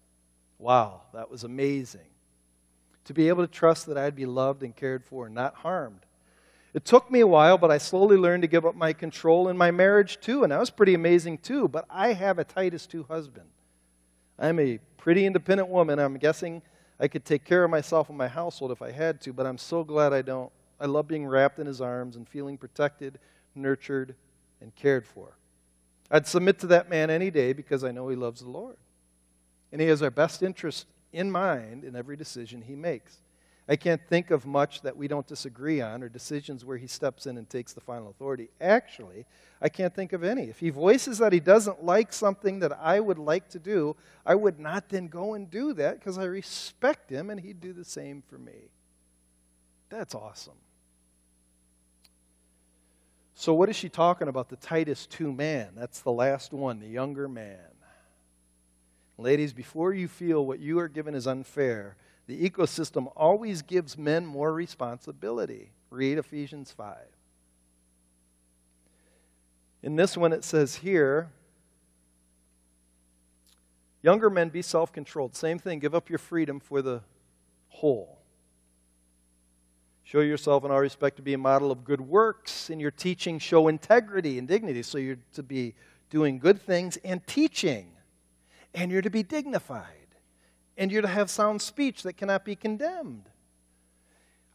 [0.60, 2.10] Wow, that was amazing.
[3.06, 6.02] To be able to trust that I'd be loved and cared for and not harmed
[6.76, 9.58] It took me a while, but I slowly learned to give up my control in
[9.58, 11.70] my marriage too, and that was pretty amazing too.
[11.70, 13.48] But I have a Titus 2 husband.
[14.38, 16.00] I'm a pretty independent woman.
[16.00, 16.62] I'm guessing
[17.00, 19.58] I could take care of myself and my household if I had to, but I'm
[19.58, 20.52] so glad I don't.
[20.78, 23.20] I love being wrapped in his arms and feeling protected,
[23.56, 24.14] nurtured,
[24.60, 25.38] and cared for.
[26.12, 28.76] I'd submit to that man any day because I know he loves the Lord.
[29.72, 33.22] And he has our best interest in mind in every decision he makes.
[33.68, 37.26] I can't think of much that we don't disagree on or decisions where he steps
[37.26, 38.50] in and takes the final authority.
[38.62, 39.26] Actually,
[39.60, 40.44] I can't think of any.
[40.44, 44.36] If he voices that he doesn't like something that I would like to do, I
[44.36, 47.84] would not then go and do that because I respect him and he'd do the
[47.84, 48.70] same for me.
[49.90, 50.54] That's awesome.
[53.34, 54.50] So, what is she talking about?
[54.50, 55.70] The Titus 2 man.
[55.76, 57.58] That's the last one, the younger man.
[59.18, 61.96] Ladies, before you feel what you are given is unfair,
[62.28, 65.72] the ecosystem always gives men more responsibility.
[65.90, 66.98] Read Ephesians 5.
[69.84, 71.30] In this one, it says here
[74.02, 75.36] younger men, be self controlled.
[75.36, 77.02] Same thing, give up your freedom for the
[77.70, 78.20] whole.
[80.04, 82.70] Show yourself in all respect to be a model of good works.
[82.70, 84.84] In your teaching, show integrity and dignity.
[84.84, 85.74] So you're to be
[86.12, 87.92] doing good things and teaching.
[88.74, 90.05] And you're to be dignified
[90.78, 93.30] and you're to have sound speech that cannot be condemned.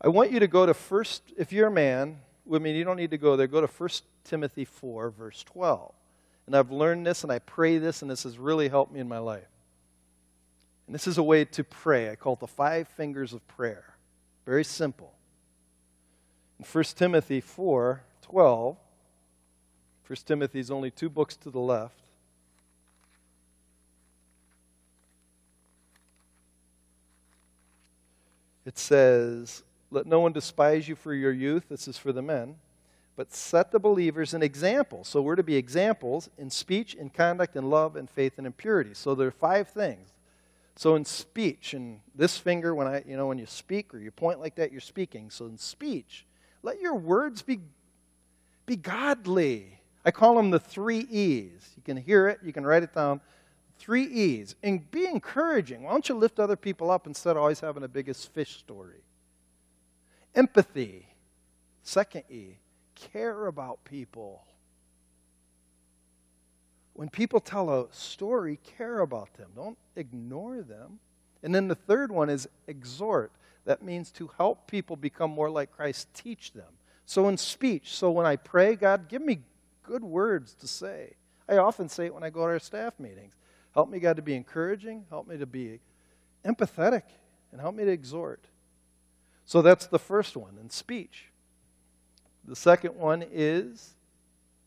[0.00, 3.10] I want you to go to first, if you're a man, mean, you don't need
[3.10, 3.90] to go there, go to 1
[4.24, 5.92] Timothy 4, verse 12.
[6.46, 9.08] And I've learned this and I pray this, and this has really helped me in
[9.08, 9.46] my life.
[10.86, 12.10] And this is a way to pray.
[12.10, 13.84] I call it the five fingers of prayer.
[14.44, 15.12] Very simple.
[16.58, 18.76] In 1 Timothy 4, 12,
[20.06, 21.94] 1 Timothy is only two books to the left.
[28.70, 31.64] It says, Let no one despise you for your youth.
[31.68, 32.54] This is for the men.
[33.16, 35.02] But set the believers an example.
[35.02, 38.52] So we're to be examples in speech, in conduct, in love, in faith, and in
[38.52, 38.94] purity.
[38.94, 40.10] So there are five things.
[40.76, 44.12] So in speech, and this finger, when I, you know, when you speak or you
[44.12, 45.30] point like that, you're speaking.
[45.30, 46.24] So in speech,
[46.62, 47.58] let your words be,
[48.66, 49.80] be godly.
[50.04, 51.72] I call them the three E's.
[51.76, 53.20] You can hear it, you can write it down.
[53.80, 54.54] Three E's.
[54.62, 55.82] And be encouraging.
[55.82, 59.02] Why don't you lift other people up instead of always having a biggest fish story?
[60.34, 61.06] Empathy.
[61.82, 62.58] Second E.
[62.94, 64.44] Care about people.
[66.92, 69.48] When people tell a story, care about them.
[69.56, 71.00] Don't ignore them.
[71.42, 73.32] And then the third one is exhort.
[73.64, 76.72] That means to help people become more like Christ, teach them.
[77.06, 79.40] So in speech, so when I pray, God, give me
[79.82, 81.14] good words to say.
[81.48, 83.32] I often say it when I go to our staff meetings.
[83.74, 85.04] Help me, God, to be encouraging.
[85.10, 85.80] Help me to be
[86.44, 87.02] empathetic.
[87.52, 88.44] And help me to exhort.
[89.44, 91.26] So that's the first one in speech.
[92.46, 93.94] The second one is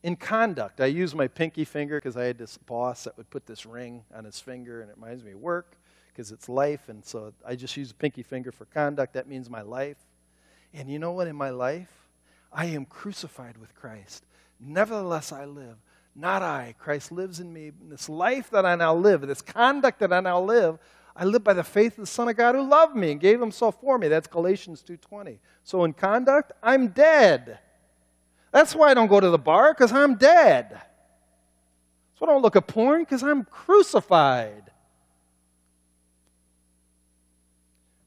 [0.04, 0.82] in conduct.
[0.82, 4.04] I use my pinky finger because I had this boss that would put this ring
[4.14, 5.78] on his finger, and it reminds me of work
[6.10, 6.90] because it's life.
[6.90, 9.14] And so I just use pinky finger for conduct.
[9.14, 9.98] That means my life.
[10.74, 11.28] And you know what?
[11.28, 11.90] In my life,
[12.52, 14.26] I am crucified with Christ.
[14.60, 15.78] Nevertheless, I live.
[16.16, 16.76] Not I.
[16.78, 17.72] Christ lives in me.
[17.90, 20.78] This life that I now live, this conduct that I now live,
[21.16, 23.40] I live by the faith of the Son of God who loved me and gave
[23.40, 24.08] himself for me.
[24.08, 25.40] That's Galatians 2:20.
[25.64, 27.60] So in conduct, I'm dead.
[28.52, 30.70] That's why I don't go to the bar, because I'm dead.
[30.70, 34.72] That's why I don't look at porn, because I'm crucified.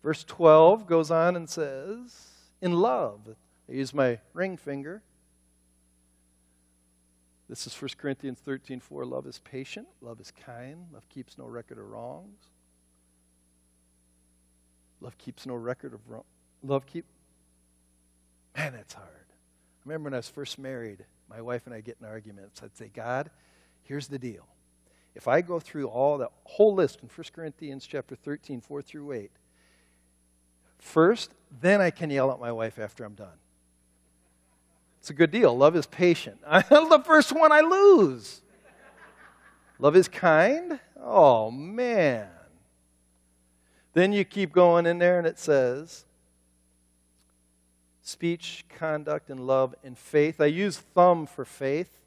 [0.05, 2.29] Verse 12 goes on and says,
[2.63, 3.35] In love,
[3.69, 5.03] I use my ring finger.
[7.49, 9.05] This is 1 Corinthians 13 4.
[9.05, 12.51] Love is patient, love is kind, love keeps no record of wrongs.
[15.01, 16.25] Love keeps no record of wrong.
[16.63, 17.05] Love keep.
[18.57, 19.09] Man, that's hard.
[19.09, 22.63] I remember when I was first married, my wife and I get in arguments.
[22.63, 23.31] I'd say, God,
[23.83, 24.47] here's the deal.
[25.15, 29.13] If I go through all the whole list in 1 Corinthians chapter 13, 4 through
[29.13, 29.31] 8,
[30.79, 31.31] first,
[31.61, 33.39] then I can yell at my wife after I'm done.
[35.07, 35.57] It's a good deal.
[35.57, 36.41] Love is patient.
[36.69, 38.43] The first one I lose.
[39.79, 40.81] Love is kind.
[41.01, 42.27] Oh, man.
[43.93, 46.07] Then you keep going in there and it says
[48.03, 50.41] speech, conduct, and love and faith.
[50.41, 52.01] I use thumb for faith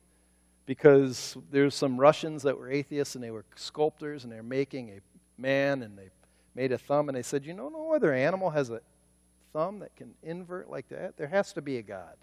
[0.65, 4.99] because there's some Russians that were atheists and they were sculptors and they're making a
[5.41, 6.09] man and they
[6.53, 8.81] made a thumb and they said, You know, no other animal has a
[9.53, 11.15] thumb that can invert like that.
[11.15, 12.17] There has to be a God.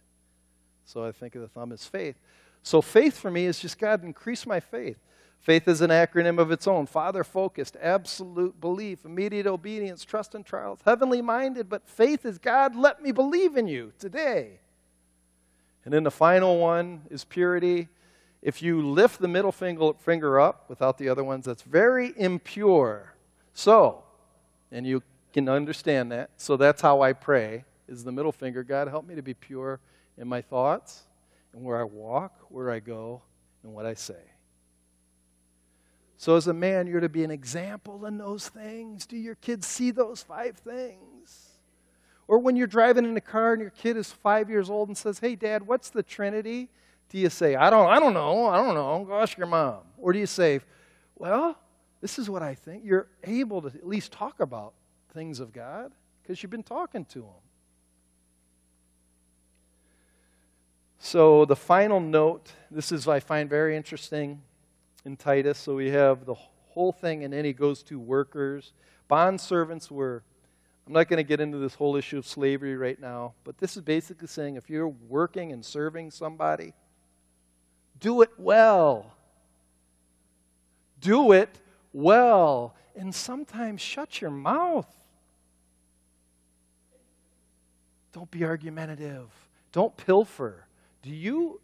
[0.87, 2.17] So I think of the thumb as faith.
[2.63, 4.99] So faith for me is just God, increase my faith.
[5.41, 10.45] Faith is an acronym of its own Father focused, absolute belief, immediate obedience, trust and
[10.45, 11.69] trials, heavenly minded.
[11.69, 14.61] But faith is God, let me believe in you today.
[15.85, 17.89] And then the final one is purity.
[18.43, 23.15] If you lift the middle finger up without the other ones, that's very impure.
[23.55, 24.03] So,
[24.73, 26.31] and you can understand that.
[26.37, 28.65] So that's how I pray is the middle finger.
[28.65, 29.79] God, help me to be pure
[30.19, 31.03] in my thoughts
[31.53, 33.23] and where I walk, where I go,
[33.63, 34.15] and what I say.
[36.19, 39.07] So, as a man, you're to be an example in those things.
[39.07, 41.51] Do your kids see those five things?
[42.29, 44.97] Or when you're driving in a car and your kid is five years old and
[44.97, 46.71] says, Hey, Dad, what's the Trinity?
[47.11, 49.81] Do you say, I don't, I don't know, I don't know, go ask your mom?
[49.99, 50.61] Or do you say,
[51.15, 51.59] Well,
[52.01, 52.85] this is what I think?
[52.85, 54.73] You're able to at least talk about
[55.13, 55.93] things of God
[56.23, 57.46] because you've been talking to them.
[60.99, 64.43] So, the final note this is, I find very interesting
[65.05, 65.59] in Titus.
[65.59, 68.73] So, we have the whole thing, and then he goes to workers.
[69.09, 70.23] Bond servants were,
[70.87, 73.77] I'm not going to get into this whole issue of slavery right now, but this
[73.77, 76.75] is basically saying if you're working and serving somebody,
[77.99, 79.15] do it well.
[81.01, 81.61] Do it
[81.93, 82.75] well.
[82.95, 84.93] And sometimes shut your mouth.
[88.13, 89.29] Don't be argumentative.
[89.73, 90.66] Don't pilfer.
[91.07, 91.61] Do you,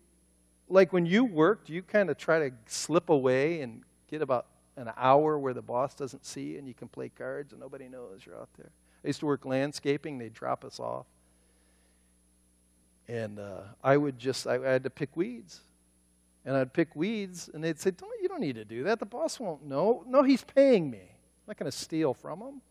[0.69, 4.47] like when you work, do you kind of try to slip away and get about
[4.77, 8.21] an hour where the boss doesn't see and you can play cards and nobody knows
[8.25, 8.71] you're out there?
[9.03, 11.07] I used to work landscaping, they'd drop us off.
[13.09, 15.63] And uh, I would just, I, I had to pick weeds.
[16.45, 19.01] And I'd pick weeds, and they'd say, don't, You don't need to do that.
[19.01, 20.05] The boss won't know.
[20.07, 20.99] No, he's paying me.
[20.99, 22.63] I'm not going to steal from him.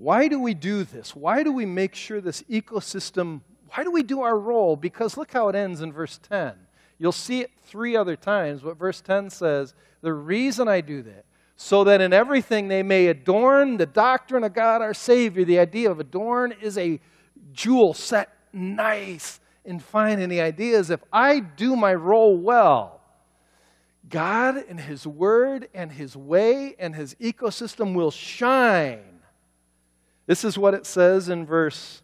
[0.00, 1.14] Why do we do this?
[1.14, 3.42] Why do we make sure this ecosystem,
[3.74, 4.74] why do we do our role?
[4.74, 6.54] Because look how it ends in verse 10.
[6.96, 11.26] You'll see it three other times, but verse 10 says, The reason I do that,
[11.54, 15.44] so that in everything they may adorn the doctrine of God our Savior.
[15.44, 16.98] The idea of adorn is a
[17.52, 20.18] jewel set nice and fine.
[20.18, 23.02] And the idea is if I do my role well,
[24.08, 29.19] God and His Word and His way and His ecosystem will shine
[30.30, 32.02] this is what it says in verse.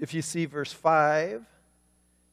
[0.00, 1.46] If you see verse 5,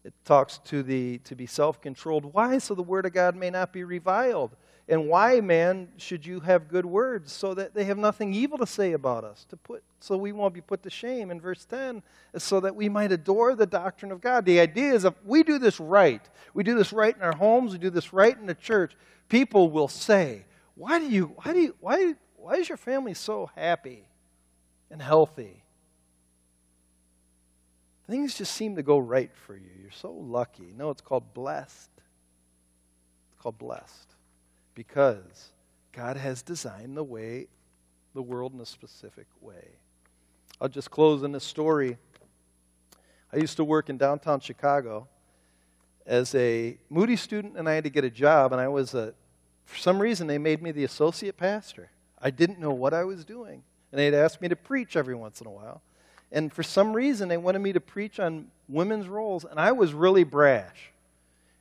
[0.04, 2.34] it talks to the to be self-controlled.
[2.34, 2.58] Why?
[2.58, 4.56] So the word of God may not be reviled.
[4.90, 8.66] And why, man, should you have good words so that they have nothing evil to
[8.66, 12.02] say about us, to put so we won't be put to shame in verse 10,
[12.40, 14.46] so that we might adore the doctrine of God.
[14.46, 17.74] The idea is if we do this right, we do this right in our homes,
[17.74, 18.96] we do this right in the church,
[19.30, 20.46] people will say,
[20.78, 24.08] why do you, why do you, why, why is your family so happy
[24.92, 25.64] and healthy?
[28.08, 29.72] Things just seem to go right for you.
[29.82, 30.72] You're so lucky.
[30.78, 31.90] No, it's called blessed.
[33.32, 34.16] It's called blessed
[34.76, 35.52] because
[35.92, 37.48] God has designed the way,
[38.14, 39.70] the world in a specific way.
[40.62, 41.98] I'll just close in a story.
[43.34, 45.08] I used to work in downtown Chicago
[46.06, 49.14] as a Moody student, and I had to get a job, and I was a
[49.68, 51.92] for some reason, they made me the associate pastor.
[52.20, 53.64] I didn't know what I was doing.
[53.92, 55.82] And they'd ask me to preach every once in a while.
[56.32, 59.44] And for some reason, they wanted me to preach on women's roles.
[59.44, 60.92] And I was really brash.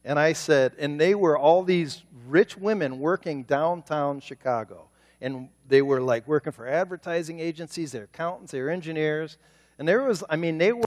[0.05, 4.89] And I said, and they were all these rich women working downtown Chicago.
[5.21, 9.37] And they were like working for advertising agencies, they're accountants, they're engineers.
[9.79, 10.85] And there was, I mean, they were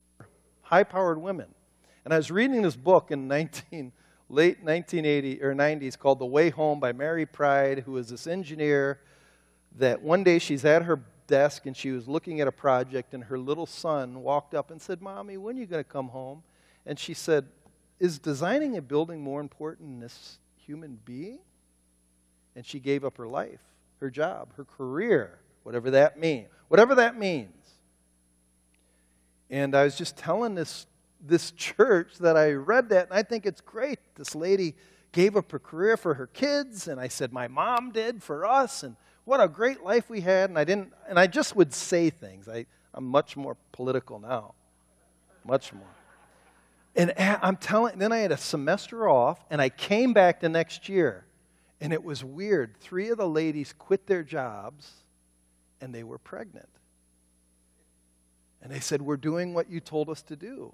[0.62, 1.48] high powered women.
[2.06, 3.28] And I was reading this book in
[3.72, 3.92] 19
[4.30, 9.00] late 1980 or 90s called The Way Home by Mary Pride, who is this engineer
[9.78, 13.24] that one day she's at her desk and she was looking at a project and
[13.26, 16.44] her little son walked up and said, "Mommy, when are you going to come home?"
[16.86, 17.48] And she said,
[18.00, 21.40] "Is designing a building more important than this human being?"
[22.56, 23.62] And she gave up her life,
[24.00, 26.50] her job, her career, whatever that means.
[26.68, 27.54] Whatever that means.
[29.50, 30.86] And I was just telling this
[31.22, 34.00] this church that I read that, and I think it's great.
[34.16, 34.76] This lady
[35.12, 38.84] gave up her career for her kids, and I said, My mom did for us,
[38.84, 38.96] and
[39.26, 40.50] what a great life we had.
[40.50, 42.48] And I didn't, and I just would say things.
[42.48, 44.54] I, I'm much more political now,
[45.44, 45.84] much more.
[46.96, 50.90] And I'm telling, then I had a semester off, and I came back the next
[50.90, 51.26] year,
[51.80, 52.76] and it was weird.
[52.80, 54.92] Three of the ladies quit their jobs,
[55.80, 56.70] and they were pregnant.
[58.62, 60.74] And they said, We're doing what you told us to do.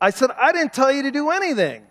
[0.00, 1.84] I said, I didn't tell you to do anything.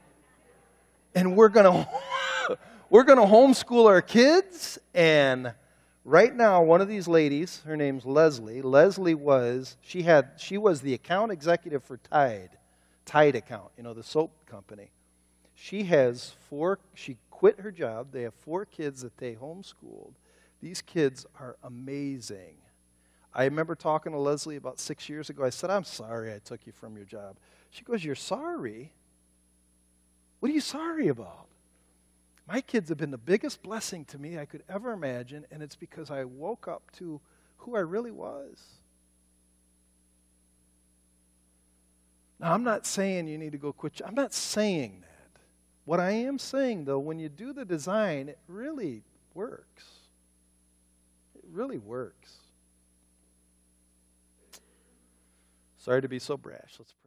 [1.13, 2.57] And we're going to
[2.89, 5.53] we're going to homeschool our kids and
[6.03, 8.61] right now one of these ladies, her name's Leslie.
[8.61, 12.51] Leslie was she had she was the account executive for Tide.
[13.05, 14.89] Tide account, you know, the soap company.
[15.53, 18.07] She has four she quit her job.
[18.11, 20.13] They have four kids that they homeschooled.
[20.61, 22.55] These kids are amazing.
[23.33, 25.45] I remember talking to Leslie about six years ago.
[25.45, 27.37] I said, I'm sorry I took you from your job.
[27.69, 28.91] She goes, You're sorry?
[30.39, 31.47] What are you sorry about?
[32.47, 35.75] My kids have been the biggest blessing to me I could ever imagine, and it's
[35.75, 37.21] because I woke up to
[37.57, 38.57] who I really was.
[42.39, 44.01] Now, I'm not saying you need to go quit.
[44.03, 45.41] I'm not saying that.
[45.85, 49.03] What I am saying, though, when you do the design, it really
[49.33, 49.85] works.
[51.35, 52.35] It really works.
[55.77, 56.75] Sorry to be so brash.
[56.77, 56.97] Let's pray.